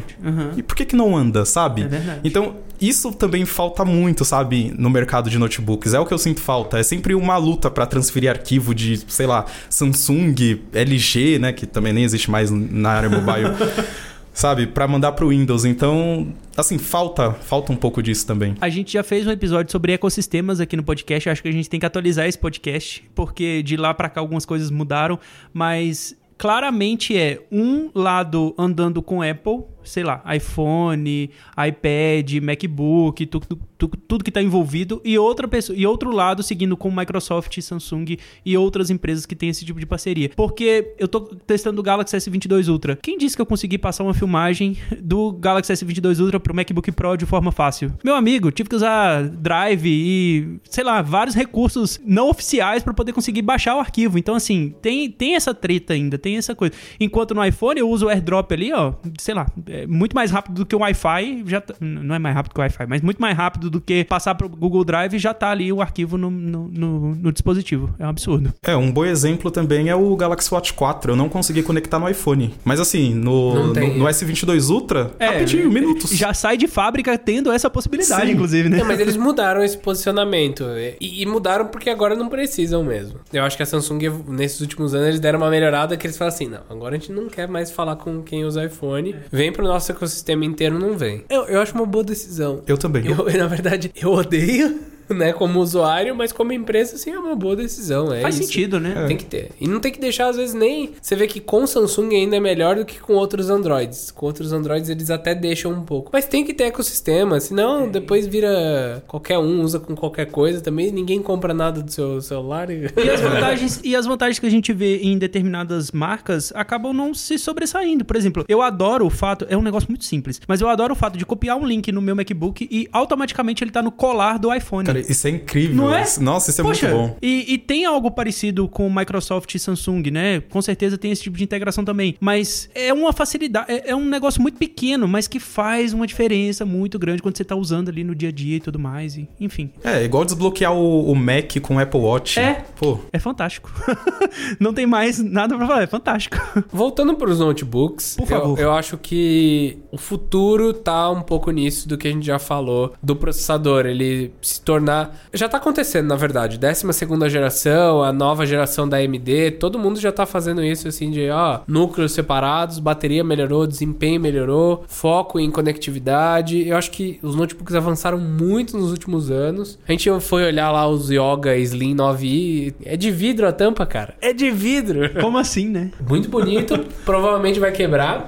[0.56, 1.84] E por que que não anda, sabe?
[1.84, 2.20] É.
[2.24, 5.94] Então, isso também falta muito, sabe, no mercado de notebooks.
[5.94, 6.80] É o que eu sinto falta.
[6.80, 11.92] É sempre uma luta pra transferir arquivo de, sei lá, Samsung, LG, né, que também
[11.92, 13.50] nem existe mais na área mobile.
[14.40, 15.66] sabe, Pra mandar pro Windows.
[15.66, 18.56] Então, assim, falta, falta um pouco disso também.
[18.62, 21.30] A gente já fez um episódio sobre ecossistemas aqui no podcast.
[21.30, 24.46] Acho que a gente tem que atualizar esse podcast, porque de lá pra cá algumas
[24.46, 25.20] coisas mudaram,
[25.54, 31.30] mas claramente é um lado andando com Apple, sei lá, iPhone,
[31.68, 36.44] iPad, MacBook, tu- tu- tu- tudo que está envolvido, e outra pessoa, e outro lado
[36.44, 40.30] seguindo com Microsoft, Samsung e outras empresas que têm esse tipo de parceria.
[40.36, 42.96] Porque eu tô testando o Galaxy S22 Ultra.
[43.02, 47.16] Quem disse que eu consegui passar uma filmagem do Galaxy S22 Ultra pro MacBook Pro
[47.18, 47.94] de forma fácil?
[48.04, 53.14] Meu amigo, tive que usar Drive e, sei lá, vários recursos não oficiais para poder
[53.14, 54.18] conseguir baixar o arquivo.
[54.18, 56.74] Então, assim, tem, tem essa treta ainda, tem essa coisa.
[57.00, 59.48] Enquanto no iPhone eu uso o AirDrop ali, ó, sei lá,
[59.84, 62.60] é muito mais rápido do que o Wi-Fi, já tá- não é mais rápido que
[62.60, 65.72] o Wi-Fi, mas muito mais rápido do que passar pro Google Drive já tá ali
[65.72, 67.94] o arquivo no, no, no- no dispositivo.
[68.00, 68.54] É um absurdo.
[68.64, 71.12] É, um bom exemplo também é o Galaxy Watch 4.
[71.12, 72.54] Eu não consegui conectar no iPhone.
[72.64, 76.12] Mas assim, no, no, no S22 Ultra, É, rapidinho, minutos.
[76.12, 78.34] Já sai de fábrica tendo essa possibilidade, Sim.
[78.34, 78.78] inclusive, né?
[78.78, 80.64] Não, mas eles mudaram esse posicionamento.
[81.00, 83.20] E, e mudaram porque agora não precisam mesmo.
[83.32, 86.34] Eu acho que a Samsung, nesses últimos anos, eles deram uma melhorada que eles falam
[86.34, 89.16] assim: não, agora a gente não quer mais falar com quem usa iPhone.
[89.32, 91.26] Vem pro nosso ecossistema inteiro, não vem.
[91.30, 92.64] Eu, eu acho uma boa decisão.
[92.66, 93.06] Eu também.
[93.06, 94.80] Eu, na verdade, eu odeio.
[95.16, 98.14] né, como usuário, mas como empresa, sim, é uma boa decisão.
[98.14, 98.46] É Faz isso.
[98.46, 99.06] sentido, né?
[99.08, 99.52] Tem que ter.
[99.60, 100.92] E não tem que deixar, às vezes, nem.
[101.02, 104.12] Você vê que com Samsung ainda é melhor do que com outros Androids.
[104.12, 106.10] Com outros Androids eles até deixam um pouco.
[106.14, 110.92] Mas tem que ter ecossistema, senão depois vira qualquer um, usa com qualquer coisa também.
[110.92, 112.70] Ninguém compra nada do seu celular.
[112.70, 112.90] E...
[112.98, 117.14] E as, vantagens, e as vantagens que a gente vê em determinadas marcas acabam não
[117.14, 118.06] se sobressaindo.
[118.06, 120.96] Por exemplo, eu adoro o fato, é um negócio muito simples, mas eu adoro o
[120.96, 124.54] fato de copiar um link no meu MacBook e automaticamente ele tá no colar do
[124.54, 124.86] iPhone.
[124.86, 125.76] Cara, isso é incrível.
[125.76, 126.04] Não é?
[126.20, 127.18] Nossa, isso é Poxa, muito bom.
[127.22, 130.42] E, e tem algo parecido com Microsoft e Samsung, né?
[130.50, 132.16] Com certeza tem esse tipo de integração também.
[132.20, 136.66] Mas é uma facilidade, é, é um negócio muito pequeno, mas que faz uma diferença
[136.66, 139.16] muito grande quando você tá usando ali no dia a dia e tudo mais.
[139.18, 142.40] E, enfim, É, igual desbloquear o, o Mac com o Apple Watch.
[142.40, 142.64] É.
[142.78, 143.72] Pô, é fantástico.
[144.60, 146.38] Não tem mais nada pra falar, é fantástico.
[146.72, 148.60] Voltando para os notebooks, Por favor.
[148.60, 152.40] Eu, eu acho que o futuro tá um pouco nisso do que a gente já
[152.40, 158.12] falou do processador, ele se tornar, já tá acontecendo na verdade, 12 segunda geração, a
[158.12, 162.80] nova geração da AMD, todo mundo já tá fazendo isso assim de, ó, núcleos separados,
[162.80, 166.68] bateria melhorou, desempenho melhorou, foco em conectividade.
[166.68, 169.78] Eu acho que os notebooks avançaram muito nos últimos anos.
[169.88, 174.16] A gente foi olhar lá os Yoga Slim 9i, é de vidro a tampa, cara.
[174.22, 175.10] É de vidro.
[175.22, 175.92] Como assim, né?
[176.08, 178.28] Muito bonito, provavelmente vai quebrar.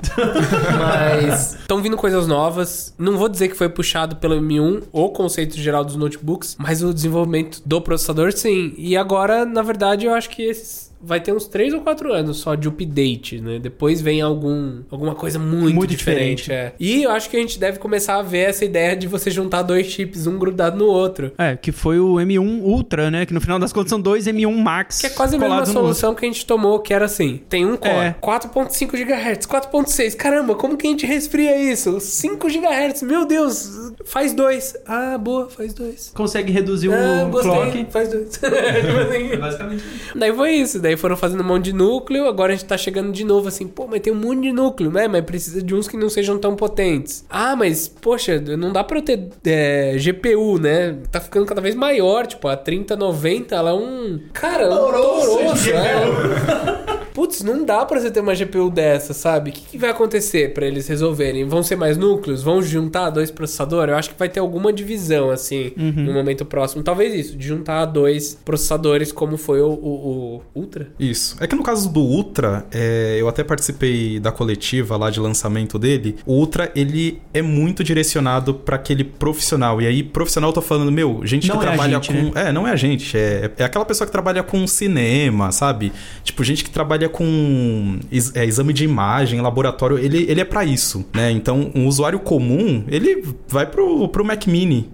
[0.78, 2.94] Mas estão vindo coisas novas.
[2.98, 6.94] Não vou dizer que foi puxado pelo M1 o conceito geral dos notebooks, mas o
[6.94, 8.74] desenvolvimento do processador sim.
[8.78, 12.38] E agora, na verdade, eu acho que esses vai ter uns 3 ou 4 anos
[12.38, 13.60] só de update, né?
[13.60, 16.52] Depois vem algum alguma coisa muito, Muito diferente, diferente.
[16.52, 16.74] é.
[16.80, 19.62] E eu acho que a gente deve começar a ver essa ideia de você juntar
[19.64, 21.32] dois chips, um grudado no outro.
[21.38, 23.26] É, que foi o M1 Ultra, né?
[23.26, 25.00] Que no final das contas são dois M1 Max.
[25.02, 27.76] Que é quase a mesma solução que a gente tomou, que era assim: tem um
[27.78, 28.16] core, É.
[28.22, 30.16] 4.5 GHz, 4.6.
[30.16, 32.00] Caramba, como que a gente resfria isso?
[32.00, 34.76] 5 GHz, meu Deus, faz dois.
[34.86, 36.12] Ah, boa, faz dois.
[36.14, 37.88] Consegue reduzir o Ah, gostei, clock.
[37.92, 38.30] faz dois.
[38.38, 39.38] Tipo assim.
[39.38, 39.84] Basicamente.
[40.16, 43.12] Daí foi isso, daí foram fazendo um monte de núcleo, agora a gente tá chegando
[43.12, 45.08] de novo assim, pô, mas tem um monte de núcleo, né?
[45.08, 47.26] Mas precisa de uns que não sejam tão potentes.
[47.30, 50.98] Ah, mas, poxa, não dá pra eu ter é, GPU, né?
[51.12, 54.20] Tá ficando cada vez maior, tipo, a 3090, ela é um...
[54.34, 56.81] Cara, é um toroço, é.
[57.22, 59.52] Putz, não dá pra você ter uma GPU dessa, sabe?
[59.52, 61.46] O que, que vai acontecer pra eles resolverem?
[61.46, 62.42] Vão ser mais núcleos?
[62.42, 63.92] Vão juntar dois processadores?
[63.92, 66.82] Eu acho que vai ter alguma divisão, assim, no momento próximo.
[66.82, 70.88] Talvez isso, de juntar dois processadores, como foi o, o- o Ultra.
[71.00, 71.36] Isso.
[71.40, 75.78] É que no caso do Ultra, é, eu até participei da coletiva lá de lançamento
[75.78, 76.16] dele.
[76.26, 79.80] O Ultra, ele é muito direcionado pra aquele profissional.
[79.80, 82.40] E aí, profissional, eu tô falando, meu, gente Não que é trabalha gente, com.
[82.40, 83.16] É, não é a gente.
[83.16, 85.92] É, é aquela pessoa que trabalha com cinema, sabe?
[86.24, 89.98] Tipo, gente que trabalha com ex- é, exame de imagem, laboratório.
[89.98, 91.32] Ele, ele é pra isso, né?
[91.32, 94.90] Então, um usuário comum, ele vai pro, pro Mac Mini.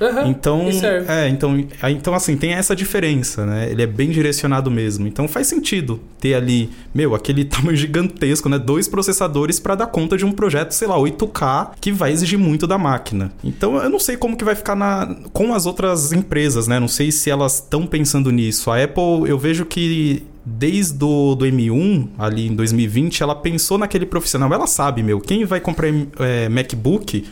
[0.00, 1.06] Aham, Então, e serve.
[1.08, 3.70] é, então, então assim, tem essa diferença, né?
[3.70, 5.06] Ele é bem direcionado mesmo.
[5.06, 8.58] Então faz sentido ter ali, meu, aquele tamanho gigantesco, né?
[8.58, 12.66] Dois processadores para dar conta de um projeto, sei lá, 8K, que vai exigir muito
[12.66, 13.30] da máquina.
[13.44, 16.80] Então eu não sei como que vai ficar na, com as outras empresas, né?
[16.80, 18.72] Não sei se elas estão pensando nisso.
[18.72, 24.06] A Apple, eu vejo que desde o do M1, ali em 2020, ela pensou naquele
[24.06, 24.52] profissional.
[24.52, 27.24] Ela sabe, meu, quem vai comprar é, MacBook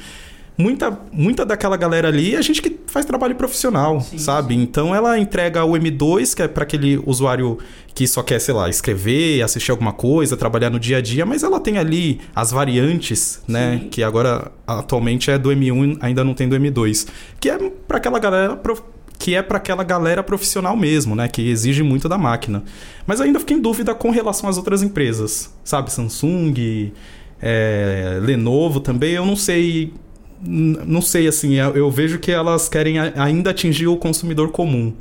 [0.59, 4.57] muita, muita daquela galera ali é gente que faz trabalho profissional, sabe?
[4.57, 7.59] Então ela entrega o M2, que é para aquele usuário
[7.95, 11.45] que só quer, sei lá, escrever, assistir alguma coisa, trabalhar no dia a dia, mas
[11.45, 13.87] ela tem ali as variantes, né?
[13.91, 17.07] Que agora atualmente é do M1, ainda não tem do M2,
[17.41, 18.57] que é para aquela galera
[19.19, 21.29] que é para aquela galera profissional mesmo, né?
[21.29, 22.63] Que exige muito da máquina.
[23.07, 25.93] Mas ainda fico em dúvida com relação às outras empresas, sabe?
[25.93, 26.93] Samsung,
[27.41, 29.93] é, Lenovo também, eu não sei.
[30.41, 34.95] Não sei, assim, eu, vejo que elas querem ainda atingir o consumidor comum.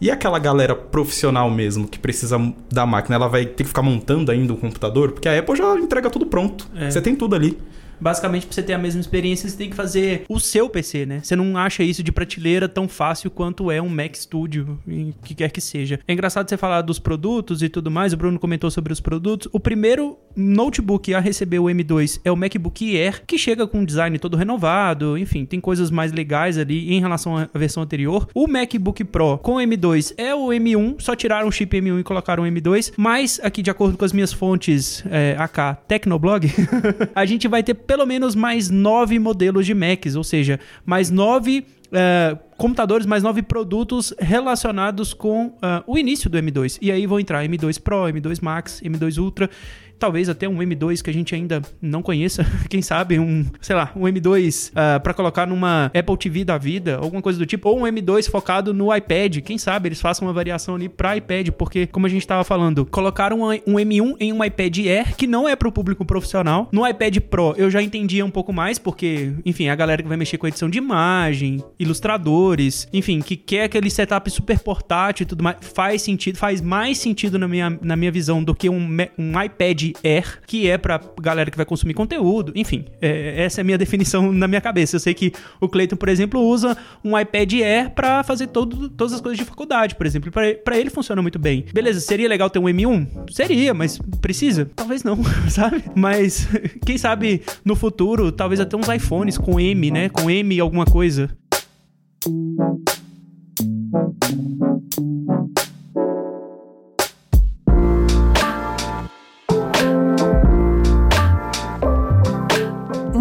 [0.00, 2.36] E aquela galera profissional mesmo, que precisa
[2.68, 5.12] da máquina, ela vai ter que ficar montando ainda o computador?
[5.12, 6.68] Porque a Apple já entrega tudo pronto.
[6.74, 6.90] É.
[6.90, 7.56] Você tem tudo ali.
[8.02, 11.20] Basicamente, pra você ter a mesma experiência, você tem que fazer o seu PC, né?
[11.22, 15.36] Você não acha isso de prateleira tão fácil quanto é um Mac Studio, em que
[15.36, 16.00] quer que seja.
[16.06, 19.48] É engraçado você falar dos produtos e tudo mais, o Bruno comentou sobre os produtos.
[19.52, 23.84] O primeiro notebook a receber o M2 é o MacBook Air, que chega com um
[23.84, 28.28] design todo renovado, enfim, tem coisas mais legais ali em relação à versão anterior.
[28.34, 32.44] O MacBook Pro com M2 é o M1, só tiraram o chip M1 e colocaram
[32.44, 36.50] o M2, mas aqui, de acordo com as minhas fontes é, AK Tecnoblog,
[37.14, 41.66] a gente vai ter pelo menos mais nove modelos de Macs, ou seja, mais nove
[41.92, 46.78] é, computadores mais novos e produtos relacionados com uh, o início do M2.
[46.80, 49.50] E aí vão entrar M2 Pro, M2 Max, M2 Ultra
[50.02, 53.92] talvez até um M2 que a gente ainda não conheça, quem sabe um, sei lá,
[53.94, 57.68] um M2 uh, ah, para colocar numa Apple TV da vida, alguma coisa do tipo,
[57.68, 61.50] ou um M2 focado no iPad, quem sabe eles façam uma variação ali para iPad,
[61.50, 65.28] porque como a gente estava falando, colocaram um, um M1 em um iPad Air que
[65.28, 66.68] não é para o público profissional.
[66.72, 70.16] No iPad Pro eu já entendia um pouco mais, porque, enfim, a galera que vai
[70.16, 75.44] mexer com edição de imagem, ilustradores, enfim, que quer aquele setup super portátil e tudo
[75.44, 79.40] mais, faz sentido, faz mais sentido na minha, na minha visão do que um, um
[79.40, 82.52] iPad Air, que é pra galera que vai consumir conteúdo.
[82.54, 84.96] Enfim, é, essa é a minha definição na minha cabeça.
[84.96, 89.12] Eu sei que o Clayton, por exemplo, usa um iPad Air para fazer todo, todas
[89.12, 90.30] as coisas de faculdade, por exemplo.
[90.30, 91.64] Para ele funciona muito bem.
[91.72, 93.30] Beleza, seria legal ter um M1?
[93.30, 94.70] Seria, mas precisa?
[94.74, 95.84] Talvez não, sabe?
[95.94, 96.48] Mas
[96.84, 100.08] quem sabe no futuro, talvez até uns iPhones com M, né?
[100.08, 101.30] Com M alguma coisa.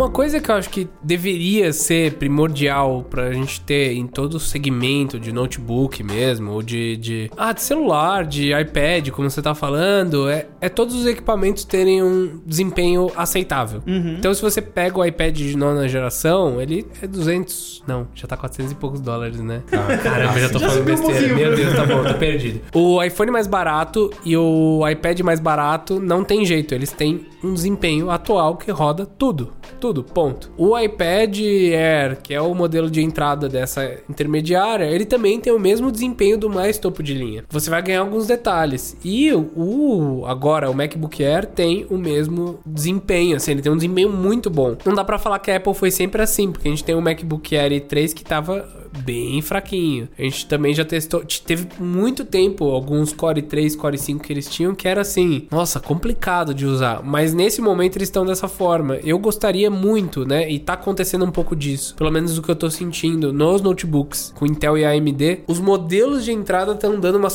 [0.02, 4.40] Uma coisa que eu acho que deveria ser primordial pra gente ter em todo o
[4.40, 9.54] segmento de notebook mesmo, ou de, de, ah, de celular, de iPad, como você tá
[9.54, 13.84] falando, é, é todos os equipamentos terem um desempenho aceitável.
[13.86, 14.16] Uhum.
[14.18, 18.36] Então, se você pega o iPad de nona geração, ele é 200, não, já tá
[18.36, 19.62] 400 e poucos dólares, né?
[19.72, 21.36] Ah, caramba, já tô já falando besteira.
[21.36, 22.60] Meu Deus, tá bom, tô perdido.
[22.74, 27.54] O iPhone mais barato e o iPad mais barato não tem jeito, eles têm um
[27.54, 30.50] desempenho atual que roda tudo, tudo tudo, ponto.
[30.58, 35.60] O iPad Air, que é o modelo de entrada dessa intermediária, ele também tem o
[35.60, 37.44] mesmo desempenho do mais topo de linha.
[37.50, 38.96] Você vai ganhar alguns detalhes.
[39.04, 44.10] E o agora o MacBook Air tem o mesmo desempenho, assim, ele tem um desempenho
[44.10, 44.78] muito bom.
[44.86, 47.02] Não dá para falar que a Apple foi sempre assim, porque a gente tem o
[47.02, 48.66] MacBook Air 3 que tava
[49.00, 50.10] bem fraquinho.
[50.18, 54.48] A gente também já testou, teve muito tempo alguns Core 3, Core 5 que eles
[54.50, 58.98] tinham que era assim, nossa, complicado de usar, mas nesse momento eles estão dessa forma.
[58.98, 62.56] Eu gostaria muito, né, e tá acontecendo um pouco disso, pelo menos o que eu
[62.56, 67.30] tô sentindo nos notebooks com Intel e AMD, os modelos de entrada estão dando uma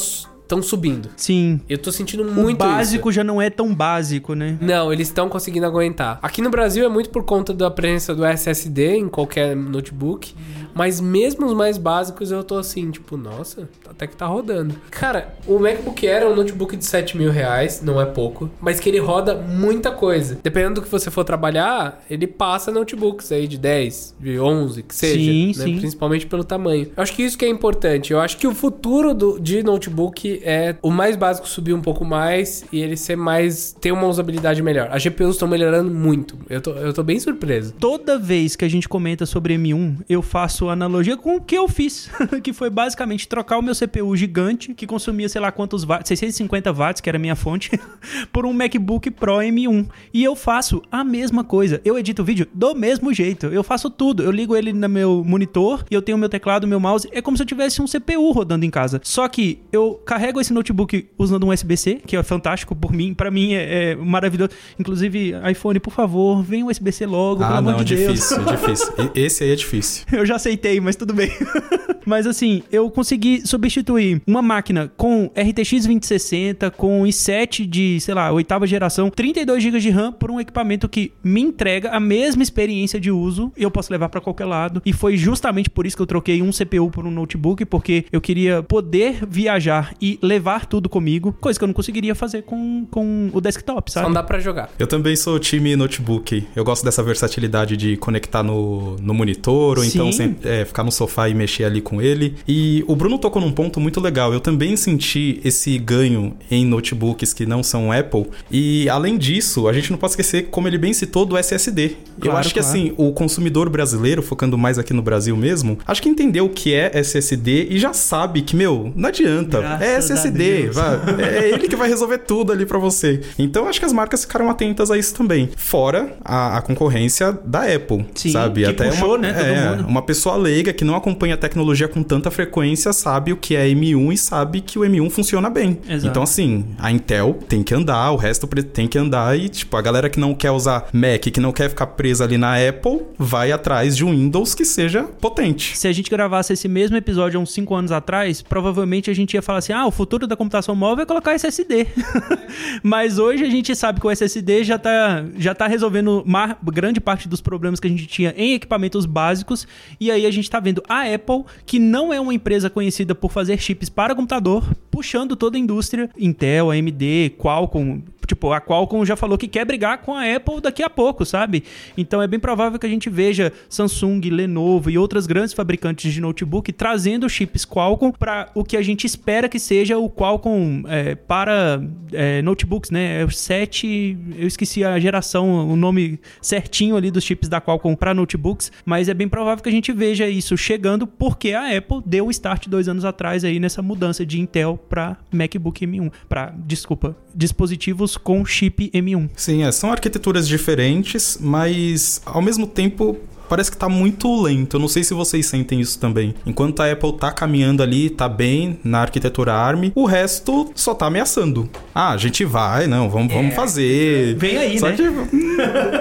[0.46, 1.08] estão subindo.
[1.16, 1.60] Sim.
[1.68, 3.16] Eu tô sentindo muito O básico isso.
[3.16, 4.56] já não é tão básico, né?
[4.60, 6.18] Não, eles estão conseguindo aguentar.
[6.22, 10.34] Aqui no Brasil é muito por conta da presença do SSD em qualquer notebook.
[10.76, 14.74] Mas mesmo os mais básicos eu tô assim, tipo, nossa, até que tá rodando.
[14.90, 18.78] Cara, o MacBook Air é um notebook de 7 mil reais, não é pouco, mas
[18.78, 20.38] que ele roda muita coisa.
[20.42, 24.94] Dependendo do que você for trabalhar, ele passa notebooks aí de 10, de 11, que
[24.94, 25.14] seja.
[25.14, 25.64] Sim, né?
[25.64, 25.78] sim.
[25.78, 26.90] Principalmente pelo tamanho.
[26.94, 28.12] Eu acho que isso que é importante.
[28.12, 32.04] Eu acho que o futuro do, de notebook é o mais básico subir um pouco
[32.04, 33.74] mais e ele ser mais.
[33.80, 34.90] ter uma usabilidade melhor.
[34.92, 36.36] As GPUs estão melhorando muito.
[36.50, 37.72] Eu tô, eu tô bem surpreso.
[37.80, 41.68] Toda vez que a gente comenta sobre M1, eu faço analogia com o que eu
[41.68, 42.10] fiz,
[42.42, 46.72] que foi basicamente trocar o meu CPU gigante, que consumia sei lá quantos watts, 650
[46.72, 47.70] watts, que era a minha fonte,
[48.32, 49.88] por um MacBook Pro M1.
[50.12, 51.80] E eu faço a mesma coisa.
[51.84, 53.46] Eu edito vídeo do mesmo jeito.
[53.46, 54.22] Eu faço tudo.
[54.22, 57.08] Eu ligo ele no meu monitor e eu tenho meu teclado, meu mouse.
[57.12, 59.00] É como se eu tivesse um CPU rodando em casa.
[59.02, 63.14] Só que eu carrego esse notebook usando um USB-C, que é fantástico por mim.
[63.14, 64.50] para mim é, é, maravilhoso.
[64.78, 68.60] Inclusive, iPhone, por favor, vem um USB-C logo, ah, pelo não, amor de difícil, Deus.
[68.60, 68.94] difícil.
[69.14, 70.04] Esse aí é difícil.
[70.12, 71.30] eu já sei aceitei, mas tudo bem.
[72.06, 78.32] mas assim, eu consegui substituir uma máquina com RTX 2060, com i7 de, sei lá,
[78.32, 83.00] oitava geração, 32 GB de RAM por um equipamento que me entrega a mesma experiência
[83.00, 84.80] de uso e eu posso levar para qualquer lado.
[84.84, 88.20] E foi justamente por isso que eu troquei um CPU por um notebook, porque eu
[88.20, 93.30] queria poder viajar e levar tudo comigo, coisa que eu não conseguiria fazer com, com
[93.32, 94.04] o desktop, sabe?
[94.04, 94.70] Só não dá pra jogar.
[94.78, 96.46] Eu também sou time notebook.
[96.54, 99.90] Eu gosto dessa versatilidade de conectar no, no monitor, ou Sim.
[99.90, 102.36] então sempre é, ficar no sofá e mexer ali com ele.
[102.46, 104.32] E o Bruno tocou num ponto muito legal.
[104.32, 108.26] Eu também senti esse ganho em notebooks que não são Apple.
[108.50, 111.96] E além disso, a gente não pode esquecer, como ele bem citou, do SSD.
[112.20, 112.76] Claro, eu acho que claro.
[112.76, 116.74] assim, o consumidor brasileiro, focando mais aqui no Brasil mesmo, acho que entendeu o que
[116.74, 119.60] é SSD e já sabe que, meu, não adianta.
[119.60, 120.68] Graças é SSD.
[120.68, 123.20] Vai, é ele que vai resolver tudo ali para você.
[123.38, 125.48] Então acho que as marcas ficaram atentas a isso também.
[125.56, 128.64] Fora a, a concorrência da Apple, Sim, sabe?
[128.64, 129.34] Até puxou, uma, né?
[129.36, 133.54] É, uma pessoa leiga que não acompanha a tecnologia com tanta frequência sabe o que
[133.56, 135.78] é M1 e sabe que o M1 funciona bem.
[135.88, 136.06] Exato.
[136.06, 139.82] Então, assim, a Intel tem que andar, o resto tem que andar e, tipo, a
[139.82, 143.52] galera que não quer usar Mac, que não quer ficar presa ali na Apple, vai
[143.52, 145.76] atrás de um Windows que seja potente.
[145.76, 149.34] Se a gente gravasse esse mesmo episódio há uns 5 anos atrás, provavelmente a gente
[149.34, 151.86] ia falar assim: ah, o futuro da computação móvel é colocar SSD.
[152.82, 157.00] Mas hoje a gente sabe que o SSD já tá, já tá resolvendo uma grande
[157.00, 159.66] parte dos problemas que a gente tinha em equipamentos básicos.
[160.00, 163.30] E aí a gente tá vendo a Apple, que não é uma empresa conhecida por
[163.30, 168.02] fazer chips para computador, puxando toda a indústria, Intel, AMD, Qualcomm.
[168.26, 171.64] Tipo, a Qualcomm já falou que quer brigar com a Apple daqui a pouco, sabe?
[171.96, 176.20] Então é bem provável que a gente veja Samsung, Lenovo e outras grandes fabricantes de
[176.20, 181.14] notebook trazendo chips Qualcomm para o que a gente espera que seja o Qualcomm é,
[181.14, 181.80] para
[182.12, 183.20] é, notebooks, né?
[183.20, 187.94] É o 7, eu esqueci a geração, o nome certinho ali dos chips da Qualcomm
[187.94, 192.02] para notebooks, mas é bem provável que a gente veja isso chegando porque a Apple
[192.04, 196.52] deu o start dois anos atrás aí nessa mudança de Intel para MacBook M1, para
[196.56, 199.28] desculpa, dispositivos com chip M1.
[199.36, 203.16] Sim, é, são arquiteturas diferentes, mas ao mesmo tempo
[203.48, 204.76] parece que tá muito lento.
[204.76, 206.34] Eu não sei se vocês sentem isso também.
[206.44, 211.06] Enquanto a Apple tá caminhando ali, tá bem na arquitetura ARM, o resto só tá
[211.06, 211.68] ameaçando.
[211.94, 214.36] Ah, a gente vai, não, vamos, vamos fazer.
[214.36, 214.96] Vem aí, Só né?
[214.96, 215.06] que.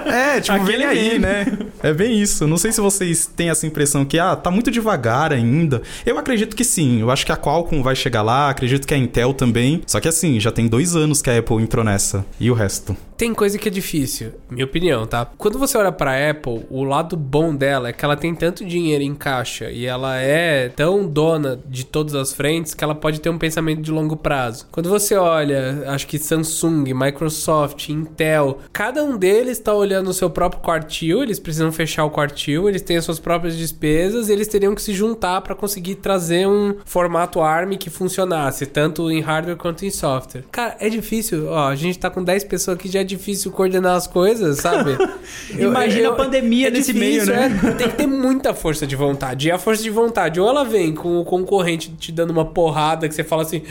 [0.05, 1.45] É, tipo, vem aí, né?
[1.81, 2.47] É bem isso.
[2.47, 5.81] Não sei se vocês têm essa impressão que, ah, tá muito devagar ainda.
[6.05, 6.99] Eu acredito que sim.
[6.99, 9.81] Eu acho que a Qualcomm vai chegar lá, acredito que a Intel também.
[9.85, 12.25] Só que assim, já tem dois anos que a Apple entrou nessa.
[12.39, 12.95] E o resto?
[13.17, 15.25] Tem coisa que é difícil, minha opinião, tá?
[15.37, 19.03] Quando você olha pra Apple, o lado bom dela é que ela tem tanto dinheiro
[19.03, 23.29] em caixa e ela é tão dona de todas as frentes que ela pode ter
[23.29, 24.67] um pensamento de longo prazo.
[24.69, 30.29] Quando você olha, acho que Samsung, Microsoft, Intel, cada um deles tá olhando o seu
[30.29, 34.49] próprio quartil, eles precisam fechar o quartil, eles têm as suas próprias despesas, e eles
[34.49, 39.55] teriam que se juntar pra conseguir trazer um formato ARM que funcionasse, tanto em hardware
[39.55, 40.43] quanto em software.
[40.51, 44.07] Cara, é difícil, ó, a gente tá com 10 pessoas aqui, já difícil coordenar as
[44.07, 44.97] coisas, sabe?
[45.57, 47.59] Imagina a pandemia nesse meio, né?
[47.63, 49.47] é, tem que ter muita força de vontade.
[49.47, 53.07] E a força de vontade, ou ela vem com o concorrente te dando uma porrada
[53.07, 53.61] que você fala assim,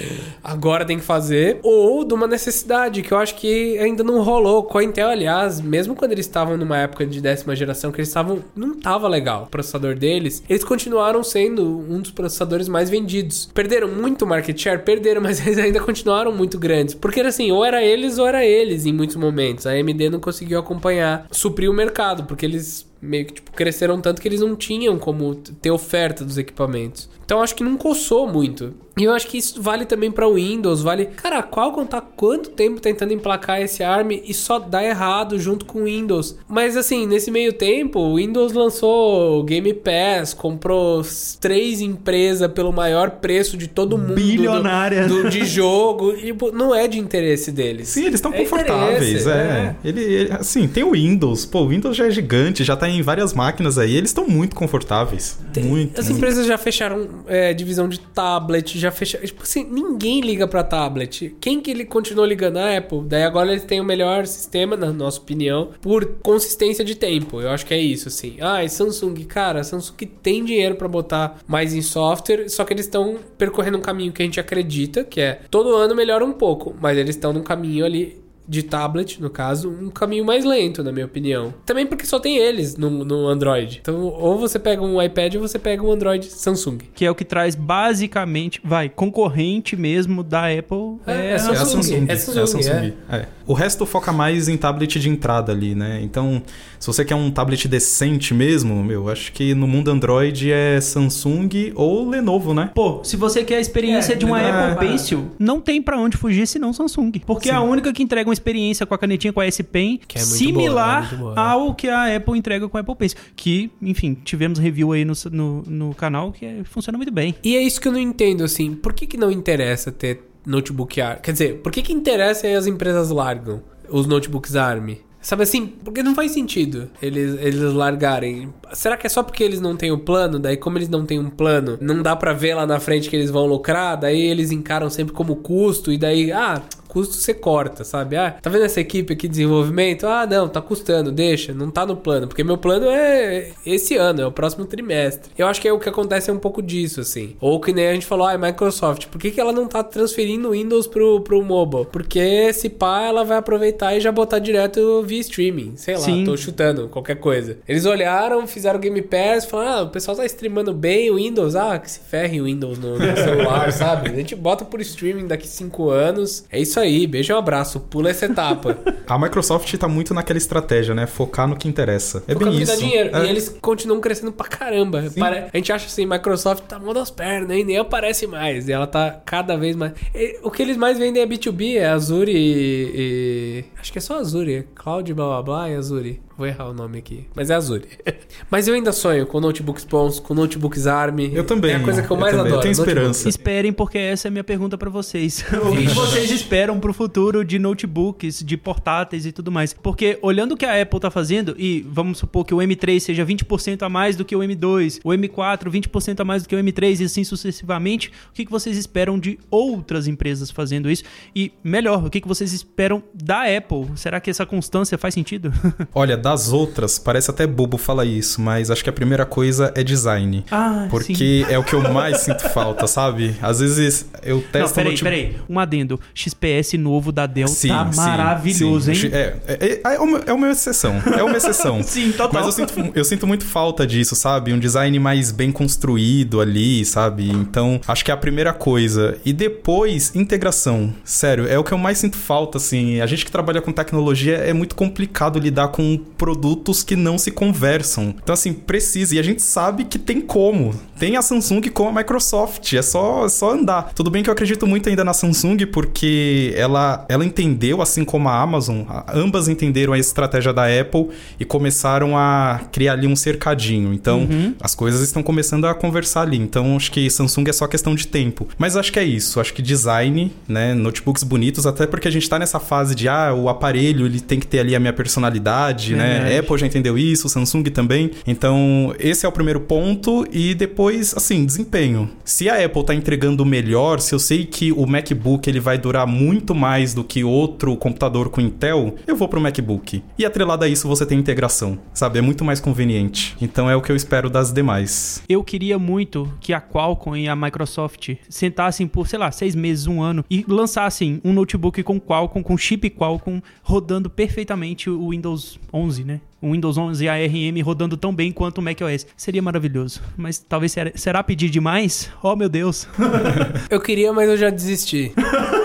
[0.43, 4.63] agora tem que fazer, ou de uma necessidade, que eu acho que ainda não rolou.
[4.65, 8.09] Com a Intel, aliás, mesmo quando eles estavam numa época de décima geração, que eles
[8.09, 8.43] estavam.
[8.55, 13.51] Não tava legal o processador deles, eles continuaram sendo um dos processadores mais vendidos.
[13.53, 16.95] Perderam muito market share, perderam, mas eles ainda continuaram muito grandes.
[16.95, 19.24] Porque era assim, ou era eles ou era eles em muitos momentos.
[19.67, 24.21] A AMD não conseguiu acompanhar, suprir o mercado, porque eles meio que tipo, cresceram tanto
[24.21, 27.09] que eles não tinham como ter oferta dos equipamentos.
[27.25, 28.75] Então acho que não coçou muito.
[28.97, 31.07] E eu acho que isso vale também para o Windows, vale.
[31.07, 35.65] Cara, a Qualcomm tá quanto tempo tentando emplacar esse ARM e só dá errado junto
[35.65, 36.37] com o Windows.
[36.49, 41.03] Mas assim, nesse meio tempo, o Windows lançou Game Pass, comprou
[41.41, 44.09] três empresas pelo maior preço de todo mundo.
[44.11, 45.09] do- Bilionária.
[45.09, 46.13] Do, de jogo.
[46.13, 47.89] E pô, não é de interesse deles.
[47.89, 49.75] Sim, eles estão É confortáveis, é.
[49.85, 51.45] Ele, ele- assim, tem o Windows.
[51.47, 53.97] Pô, o Windows já é gigante, já tá em várias máquinas aí.
[53.97, 55.37] Eles estão muito confortáveis.
[55.65, 55.99] muito.
[55.99, 56.17] As muito.
[56.19, 59.25] empresas já fecharam é, divisão de tablet, já fecharam.
[59.25, 61.37] Tipo assim, ninguém liga pra tablet.
[61.41, 62.59] Quem que ele continuou ligando?
[62.59, 63.03] A Apple.
[63.07, 67.41] Daí agora eles têm o melhor sistema, na nossa opinião, por consistência de tempo.
[67.41, 68.37] Eu acho que é isso, assim.
[68.41, 72.73] Ah, e Samsung, cara, a Samsung tem dinheiro pra botar mais em software, só que
[72.73, 76.33] eles estão percorrendo um caminho que a gente acredita, que é todo ano melhora um
[76.33, 80.83] pouco, mas eles estão num caminho ali de tablet, no caso, um caminho mais lento,
[80.83, 81.55] na minha opinião.
[81.65, 83.79] Também porque só tem eles no, no Android.
[83.81, 86.79] Então, ou você pega um iPad ou você pega um Android Samsung.
[86.95, 90.99] que é o que traz basicamente, vai, concorrente mesmo da Apple.
[91.07, 91.83] É, É, é a É a Samsung.
[91.83, 92.07] Samsung.
[92.09, 93.27] É Samsung, é.
[93.47, 96.01] O resto foca mais em tablet de entrada ali, né?
[96.03, 96.43] Então,
[96.79, 101.73] se você quer um tablet decente mesmo, meu, acho que no mundo Android é Samsung
[101.75, 102.71] ou Lenovo, né?
[102.75, 104.91] Pô, se você quer a experiência É, de uma é, Apple é.
[104.91, 107.13] Pencil, não tem pra onde fugir senão Samsung.
[107.27, 110.01] Porque é a única que entrega uma experiência com a canetinha com a S Pen
[110.07, 112.97] Que é muito similar boa, é boa, ao que a Apple entrega com a Apple
[112.97, 113.19] Pencil.
[113.37, 117.35] Que, enfim, tivemos review aí no, no, no canal que é- funciona muito bem.
[117.43, 118.75] E é isso que eu não entendo, assim.
[118.75, 121.21] Por que, que não interessa ter notebook ARM?
[121.21, 124.97] Quer dizer, por que, que interessa e as empresas largam os notebooks ARM?
[125.25, 125.67] Sabe assim?
[125.67, 128.53] Porque não faz sentido eles, eles largarem.
[128.75, 130.39] Será que é só porque eles não têm o plano?
[130.39, 133.17] Daí, como eles não têm um plano, não dá pra ver lá na frente que
[133.17, 133.97] eles vão lucrar.
[133.99, 135.91] Daí eles encaram sempre como custo.
[135.91, 136.61] E daí, ah,
[136.95, 138.17] custos você corta, sabe?
[138.17, 140.07] Ah, tá vendo essa equipe aqui de desenvolvimento?
[140.07, 142.29] Ah, não, tá custando, deixa, não tá no plano.
[142.29, 145.33] Porque meu plano é esse ano, é o próximo trimestre.
[145.37, 147.35] Eu acho que é o que acontece é um pouco disso, assim.
[147.41, 149.83] Ou que nem a gente falou, ah, é Microsoft, por que, que ela não tá
[149.83, 151.87] transferindo Windows pro, pro mobile?
[151.91, 155.73] Porque se pá, ela vai aproveitar e já botar direto via streaming.
[155.77, 156.25] Sei lá, Sim.
[156.25, 157.59] tô chutando, qualquer coisa.
[157.67, 161.77] Eles olharam, fizeram Game Pass, falaram, ah, o pessoal tá streamando bem o Windows, ah,
[161.77, 164.11] que se ferre o Windows no, no celular, sabe?
[164.11, 166.45] A gente bota por streaming daqui cinco anos.
[166.51, 168.79] É isso aí, beijo um abraço, pula essa etapa.
[169.07, 171.07] A Microsoft tá muito naquela estratégia, né?
[171.07, 172.23] Focar no que interessa.
[172.27, 172.83] É Focar bem dá isso.
[172.83, 173.17] dinheiro.
[173.17, 173.25] É.
[173.27, 175.05] E eles continuam crescendo pra caramba.
[175.19, 177.65] Pare- A gente acha assim, Microsoft tá mão das pernas, hein?
[177.65, 178.69] nem aparece mais.
[178.69, 179.93] E ela tá cada vez mais.
[180.15, 182.91] E o que eles mais vendem é B2B, é Azure e.
[182.95, 184.55] e- Acho que é só Azure.
[184.55, 186.21] é Cloud, blá blá blá e Azure.
[186.37, 187.27] Vou errar o nome aqui.
[187.35, 187.87] Mas é Azure.
[188.51, 191.21] Mas eu ainda sonho com notebooks bons, com notebooks ARM.
[191.33, 191.73] Eu também.
[191.73, 192.53] É a coisa que eu eu mais também.
[192.53, 192.63] Eu adoro.
[192.63, 193.29] tenho esperança.
[193.29, 195.45] Esperem, porque essa é a minha pergunta pra vocês.
[195.53, 199.73] o que vocês esperam pro futuro de notebooks, de portáteis e tudo mais?
[199.73, 203.25] Porque olhando o que a Apple tá fazendo, e vamos supor que o M3 seja
[203.25, 206.59] 20% a mais do que o M2, o M4 20% a mais do que o
[206.59, 211.05] M3 e assim sucessivamente, o que vocês esperam de outras empresas fazendo isso?
[211.35, 213.87] E melhor, o que que vocês esperam da Apple?
[213.97, 215.53] Será que essa constância faz sentido?
[215.95, 219.85] Olha, das outras, parece até bobo falar isso, mas acho que a primeira coisa é
[219.85, 220.43] design.
[220.51, 223.37] ah, Porque é o que eu mais sinto falta, sabe?
[223.43, 225.37] Às vezes eu testo Não, peraí, notebook- peraí.
[225.49, 226.01] Um adendo.
[226.15, 229.07] XPS novo da Dell Sim, tá sim, maravilhoso, sim.
[229.07, 229.11] hein?
[229.13, 230.95] É, é, é, uma, é uma exceção.
[231.17, 231.83] É uma exceção.
[231.85, 232.31] Sim, total.
[232.33, 234.53] Mas eu sinto, eu sinto muito falta disso, sabe?
[234.53, 237.29] Um design mais bem construído ali, sabe?
[237.31, 239.19] Então, acho que é a primeira coisa.
[239.25, 240.95] E depois, integração.
[241.05, 243.01] Sério, é o que eu mais sinto falta, assim.
[243.01, 247.31] A gente que trabalha com tecnologia é muito complicado lidar com produtos que não se
[247.31, 248.15] conversam.
[248.23, 249.15] Então, assim, precisa.
[249.15, 250.75] E a gente sabe que tem como.
[250.99, 252.73] Tem a Samsung com a Microsoft.
[252.73, 253.93] É só, é só andar.
[253.95, 258.27] Tudo bem que eu acredito muito ainda na Samsung, porque ela, ela entendeu, assim como
[258.31, 263.93] a Amazon, ambas entenderam a estratégia da Apple e começaram a criar ali um cercadinho.
[263.93, 264.27] Então,
[264.63, 266.39] as coisas estão começando a conversar ali.
[266.39, 268.49] Então, acho que Samsung é só questão de tempo.
[268.57, 269.41] Mas acho que é isso.
[269.41, 270.73] Acho que design, né?
[270.73, 274.41] Notebooks bonitos, até porque a gente tá nessa fase de, ah, o aparelho, ele tem
[274.41, 276.14] que ter ali a minha personalidade, né?
[276.19, 276.39] Verdade.
[276.39, 278.11] Apple já entendeu isso, Samsung também.
[278.27, 280.27] Então, esse é o primeiro ponto.
[280.33, 282.11] E depois, assim, desempenho.
[282.25, 286.07] Se a Apple tá entregando melhor, se eu sei que o MacBook ele vai durar
[286.07, 290.03] muito mais do que outro computador com Intel, eu vou pro MacBook.
[290.19, 292.19] E atrelado a isso, você tem integração, sabe?
[292.19, 293.37] É muito mais conveniente.
[293.41, 295.23] Então, é o que eu espero das demais.
[295.29, 299.87] Eu queria muito que a Qualcomm e a Microsoft sentassem por, sei lá, seis meses,
[299.87, 305.59] um ano e lançassem um notebook com Qualcomm, com chip Qualcomm, rodando perfeitamente o Windows
[305.73, 306.21] 11, né?
[306.41, 309.07] O Windows 11 ARM rodando tão bem quanto o macOS.
[309.17, 310.01] Seria maravilhoso.
[310.17, 312.11] Mas talvez será, será pedir demais?
[312.23, 312.89] Oh, meu Deus.
[313.71, 315.13] Eu queria, mas eu já desisti.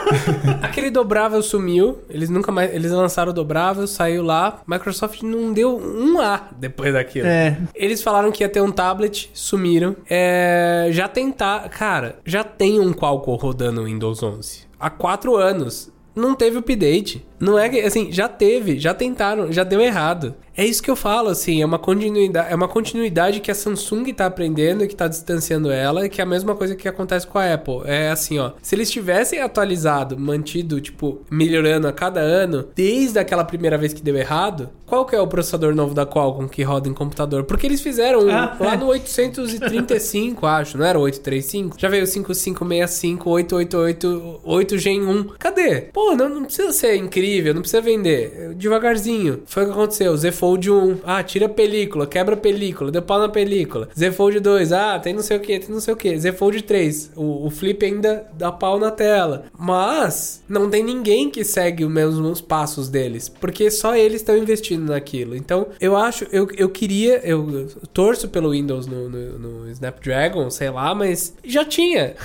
[0.61, 1.99] Aquele dobrável sumiu.
[2.09, 2.73] Eles nunca mais.
[2.73, 4.61] Eles lançaram o dobrável, saiu lá.
[4.67, 7.27] Microsoft não deu um A depois daquilo.
[7.27, 7.57] É.
[7.75, 9.95] Eles falaram que ia ter um tablet, sumiram.
[10.09, 11.69] É, já tentar.
[11.69, 15.91] Cara, já tem um Qualcomm rodando o Windows 11 há quatro anos.
[16.15, 17.25] Não teve update.
[17.40, 20.36] Não é que, assim, já teve, já tentaram, já deu errado.
[20.58, 24.12] É isso que eu falo, assim, é uma continuidade, é uma continuidade que a Samsung
[24.14, 27.26] tá aprendendo e que tá distanciando ela, e que é a mesma coisa que acontece
[27.26, 27.82] com a Apple.
[27.86, 33.46] É assim, ó, se eles tivessem atualizado, mantido, tipo, melhorando a cada ano, desde aquela
[33.46, 36.90] primeira vez que deu errado, qual que é o processador novo da Qualcomm que roda
[36.90, 37.46] em computador?
[37.46, 38.78] Porque eles fizeram Ah, lá é.
[38.78, 41.78] no 835, acho, não era o 835?
[41.80, 45.24] Já veio o 5565, 888, 8 Gen 1.
[45.40, 45.82] Cadê?
[45.94, 48.53] Pô, não, não precisa ser incrível, não precisa vender.
[48.55, 49.43] Devagarzinho.
[49.45, 50.15] Foi o que aconteceu.
[50.15, 53.89] Z Fold 1, ah, tira a película, quebra a película, deu pau na película.
[53.97, 56.17] Z Fold 2, ah, tem não sei o que, tem não sei o que.
[56.17, 59.45] Z Fold 3, o, o flip ainda dá pau na tela.
[59.57, 64.89] Mas não tem ninguém que segue os mesmos passos deles, porque só eles estão investindo
[64.89, 65.36] naquilo.
[65.36, 70.69] Então, eu acho, eu, eu queria, eu torço pelo Windows no, no, no Snapdragon, sei
[70.69, 72.15] lá, mas já tinha.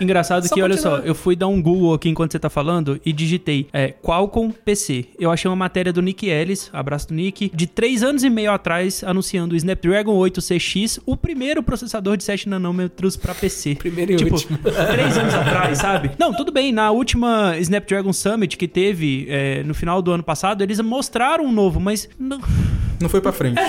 [0.00, 1.08] Engraçado Só que, olha só, continuar.
[1.08, 5.06] eu fui dar um Google aqui enquanto você tá falando e digitei é, Qualcomm PC.
[5.18, 8.52] Eu achei uma matéria do Nick Ellis, abraço do Nick, de três anos e meio
[8.52, 13.74] atrás, anunciando o Snapdragon 8 CX, o primeiro processador de 7 nanômetros pra PC.
[13.84, 14.58] Primeiro e tipo, último.
[14.62, 16.12] três anos atrás, sabe?
[16.18, 20.62] Não, tudo bem, na última Snapdragon Summit que teve é, no final do ano passado,
[20.62, 22.08] eles mostraram um novo, mas...
[22.18, 22.40] Não...
[23.00, 23.60] Não foi pra frente.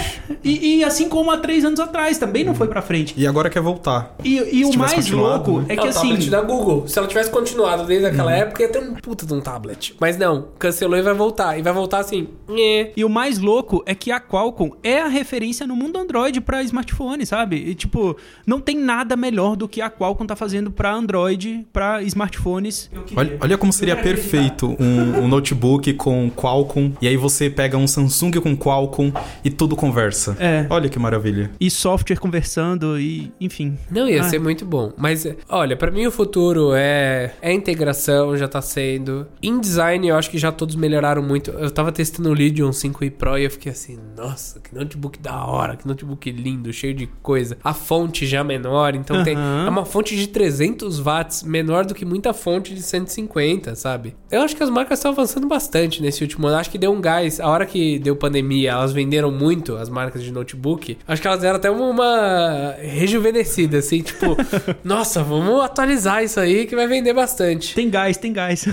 [0.43, 3.13] E, e assim como há três anos atrás, também não foi pra frente.
[3.17, 4.15] E agora quer voltar.
[4.23, 5.65] E, e o mais louco né?
[5.69, 6.09] é que É o assim.
[6.09, 6.87] tablet da Google.
[6.87, 9.95] Se ela tivesse continuado desde aquela época, ia ter um puta de um tablet.
[9.99, 11.57] Mas não, cancelou e vai voltar.
[11.57, 12.27] E vai voltar assim.
[12.49, 12.91] nhê.
[12.95, 16.61] E o mais louco é que a Qualcomm é a referência no mundo Android pra
[16.63, 17.55] smartphone, sabe?
[17.55, 18.15] E, tipo,
[18.45, 22.91] não tem nada melhor do que a Qualcomm tá fazendo pra Android, pra smartphones.
[23.15, 27.87] Olha, olha como seria perfeito um, um notebook com Qualcomm, e aí você pega um
[27.87, 29.11] Samsung com Qualcomm
[29.43, 30.35] e tudo conversa.
[30.39, 30.65] É.
[30.69, 31.51] Olha que maravilha.
[31.59, 33.77] E software conversando e, enfim.
[33.89, 34.23] Não, ia Ah.
[34.23, 34.91] ser muito bom.
[34.97, 39.27] Mas, é, olha, pra mim o futuro é, é integração, já tá sendo.
[39.41, 41.51] Em design, eu acho que já todos melhoraram muito.
[41.51, 45.45] Eu tava testando o Legion 5i Pro e eu fiquei assim, nossa, que notebook da
[45.45, 47.55] hora, que notebook lindo, cheio de coisa.
[47.63, 49.35] A fonte já menor, então tem.
[49.35, 49.67] Aham.
[49.67, 54.15] É uma fonte de 300 watts, menor do que muita fonte de 150, sabe?
[54.31, 56.57] Eu acho que as marcas estão avançando bastante nesse último ano.
[56.57, 57.39] Acho que deu um gás.
[57.39, 60.97] A hora que deu pandemia, elas venderam muito as marcas de notebook.
[61.07, 64.35] Acho que elas deram até uma rejuvenescida, assim, tipo,
[64.83, 67.75] nossa, vamos atualizar isso aí que vai vender bastante.
[67.75, 68.65] Tem gás, tem gás.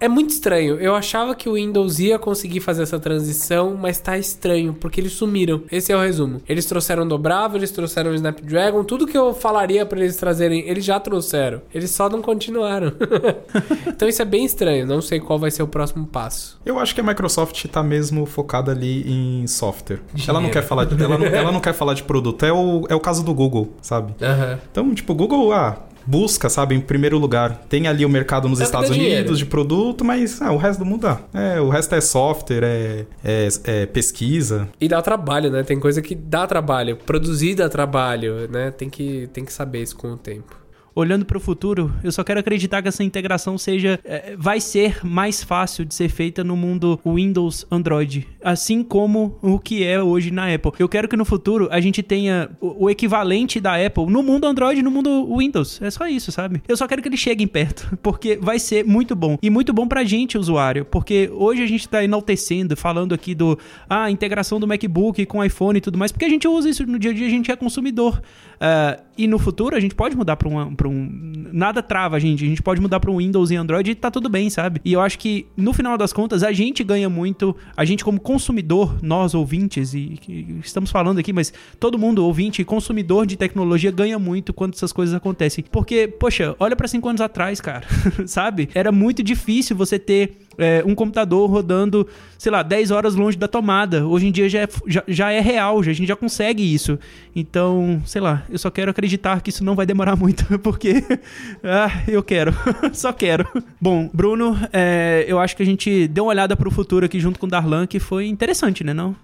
[0.00, 0.80] É muito estranho.
[0.80, 5.12] Eu achava que o Windows ia conseguir fazer essa transição, mas tá estranho, porque eles
[5.12, 5.62] sumiram.
[5.70, 6.40] Esse é o resumo.
[6.48, 10.84] Eles trouxeram dobrável, eles trouxeram o Snapdragon, tudo que eu falaria pra eles trazerem, eles
[10.84, 11.62] já trouxeram.
[11.74, 12.92] Eles só não continuaram.
[13.86, 14.86] então isso é bem estranho.
[14.86, 16.58] Não sei qual vai ser o próximo passo.
[16.64, 20.00] Eu acho que a Microsoft tá mesmo focada ali em software.
[20.26, 20.52] Ela não Dinheiro.
[20.52, 22.44] quer falar de, ela não, ela não quer falar de produto.
[22.44, 24.14] É o, é o caso do Google, sabe?
[24.22, 24.58] Aham.
[24.70, 27.64] Então, tipo, o Google, ah, busca, sabe, em primeiro lugar.
[27.68, 29.36] Tem ali o mercado nos É Estados dá Unidos dinheiro.
[29.36, 33.04] de produto, mas ah, o resto do mundo, ah, é, o resto é software, é,
[33.24, 34.68] é, é pesquisa.
[34.80, 35.62] E dá trabalho, né?
[35.62, 36.96] Tem coisa que dá trabalho.
[36.96, 38.70] Produzir dá trabalho, né?
[38.70, 40.65] Tem que, tem que saber isso com o tempo.
[40.98, 45.04] Olhando para o futuro, eu só quero acreditar que essa integração seja eh, vai ser
[45.04, 50.30] mais fácil de ser feita no mundo Windows Android, assim como o que é hoje
[50.30, 50.72] na Apple.
[50.78, 54.46] Eu quero que no futuro a gente tenha o, o equivalente da Apple no mundo
[54.46, 55.82] Android, no mundo Windows.
[55.82, 56.62] É só isso, sabe?
[56.66, 59.86] Eu só quero que eles cheguem perto, porque vai ser muito bom e muito bom
[59.86, 64.66] pra gente usuário, porque hoje a gente tá enaltecendo, falando aqui do ah, integração do
[64.66, 67.26] MacBook com iPhone e tudo mais, porque a gente usa isso no dia a dia,
[67.26, 68.22] a gente é consumidor.
[68.58, 71.32] Ah, e no futuro a gente pode mudar pra um, um.
[71.52, 72.44] Nada trava gente.
[72.44, 74.80] A gente pode mudar pra um Windows e Android e tá tudo bem, sabe?
[74.84, 77.56] E eu acho que no final das contas a gente ganha muito.
[77.76, 82.62] A gente, como consumidor, nós ouvintes, e, que estamos falando aqui, mas todo mundo, ouvinte
[82.62, 85.64] e consumidor de tecnologia, ganha muito quando essas coisas acontecem.
[85.70, 87.86] Porque, poxa, olha pra cinco anos atrás, cara.
[88.26, 88.68] sabe?
[88.74, 92.06] Era muito difícil você ter é, um computador rodando,
[92.38, 94.06] sei lá, 10 horas longe da tomada.
[94.06, 96.98] Hoje em dia já é, já, já é real, já, a gente já consegue isso.
[97.34, 101.04] Então, sei lá, eu só quero acreditar que isso não vai demorar muito, porque
[101.62, 102.52] ah, eu quero,
[102.92, 103.46] só quero.
[103.80, 107.38] Bom, Bruno, é, eu acho que a gente deu uma olhada pro futuro aqui junto
[107.38, 109.14] com o Darlan, que foi interessante, né, não?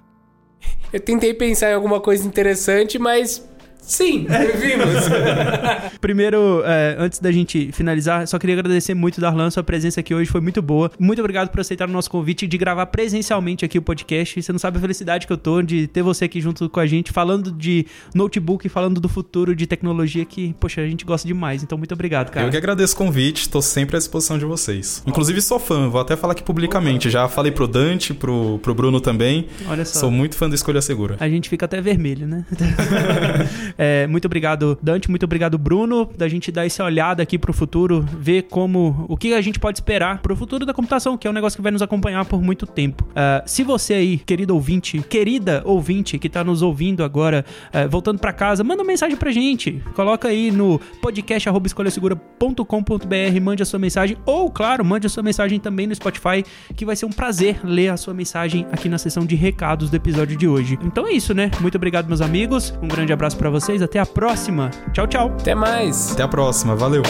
[0.93, 3.49] Eu tentei pensar em alguma coisa interessante, mas
[3.83, 4.27] sim,
[4.59, 5.05] vimos.
[6.01, 10.31] Primeiro, é, antes da gente finalizar, só queria agradecer muito, Darlan, sua presença aqui hoje
[10.31, 10.91] foi muito boa.
[10.99, 14.43] Muito obrigado por aceitar o nosso convite de gravar presencialmente aqui o podcast.
[14.43, 16.87] Você não sabe a felicidade que eu tô de ter você aqui junto com a
[16.87, 21.63] gente, falando de notebook, falando do futuro de tecnologia que, poxa, a gente gosta demais.
[21.63, 22.47] Então, muito obrigado, cara.
[22.47, 25.03] Eu que agradeço o convite, tô sempre à disposição de vocês.
[25.07, 27.11] Inclusive sou fã, vou até falar aqui publicamente.
[27.11, 29.47] Já falei pro Dante, pro, pro Bruno também.
[29.69, 30.01] Olha só.
[30.01, 31.17] Sou muito fã da Escolha Segura.
[31.21, 32.45] A gente fica até vermelho, né?
[33.77, 35.11] É, muito obrigado, Dante.
[35.11, 39.35] Muito obrigado, Bruno, da gente dar essa olhada aqui pro futuro, ver como o que
[39.35, 41.83] a gente pode esperar pro futuro da computação, que é um negócio que vai nos
[41.83, 43.07] acompanhar por muito tempo.
[43.15, 48.19] Ah, se você aí, querido ouvinte, querida ouvinte que tá nos ouvindo agora, ah, voltando
[48.19, 49.83] pra casa, manda uma mensagem pra gente.
[49.95, 55.87] Coloca aí no podcast@escolhasegura.com.br, mande a sua mensagem ou, claro, mande a sua mensagem também
[55.87, 56.45] no Spotify,
[56.77, 59.97] que vai ser um prazer ler a sua mensagem aqui na seção de recados do
[59.97, 60.79] episódio de hoje.
[60.83, 61.51] Então é isso, né?
[61.61, 62.75] Muito obrigado, meus amigos.
[62.83, 63.62] Um grande abraço pra vocês.
[63.83, 64.71] Até a próxima.
[64.93, 65.29] Tchau, tchau.
[65.41, 66.13] Até mais.
[66.13, 67.03] Até a próxima, valeu!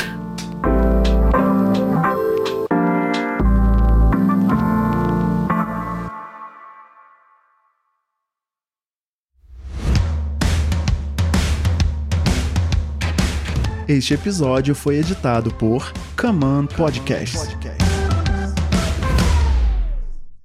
[13.89, 17.92] Este episódio foi editado por Command Podcast.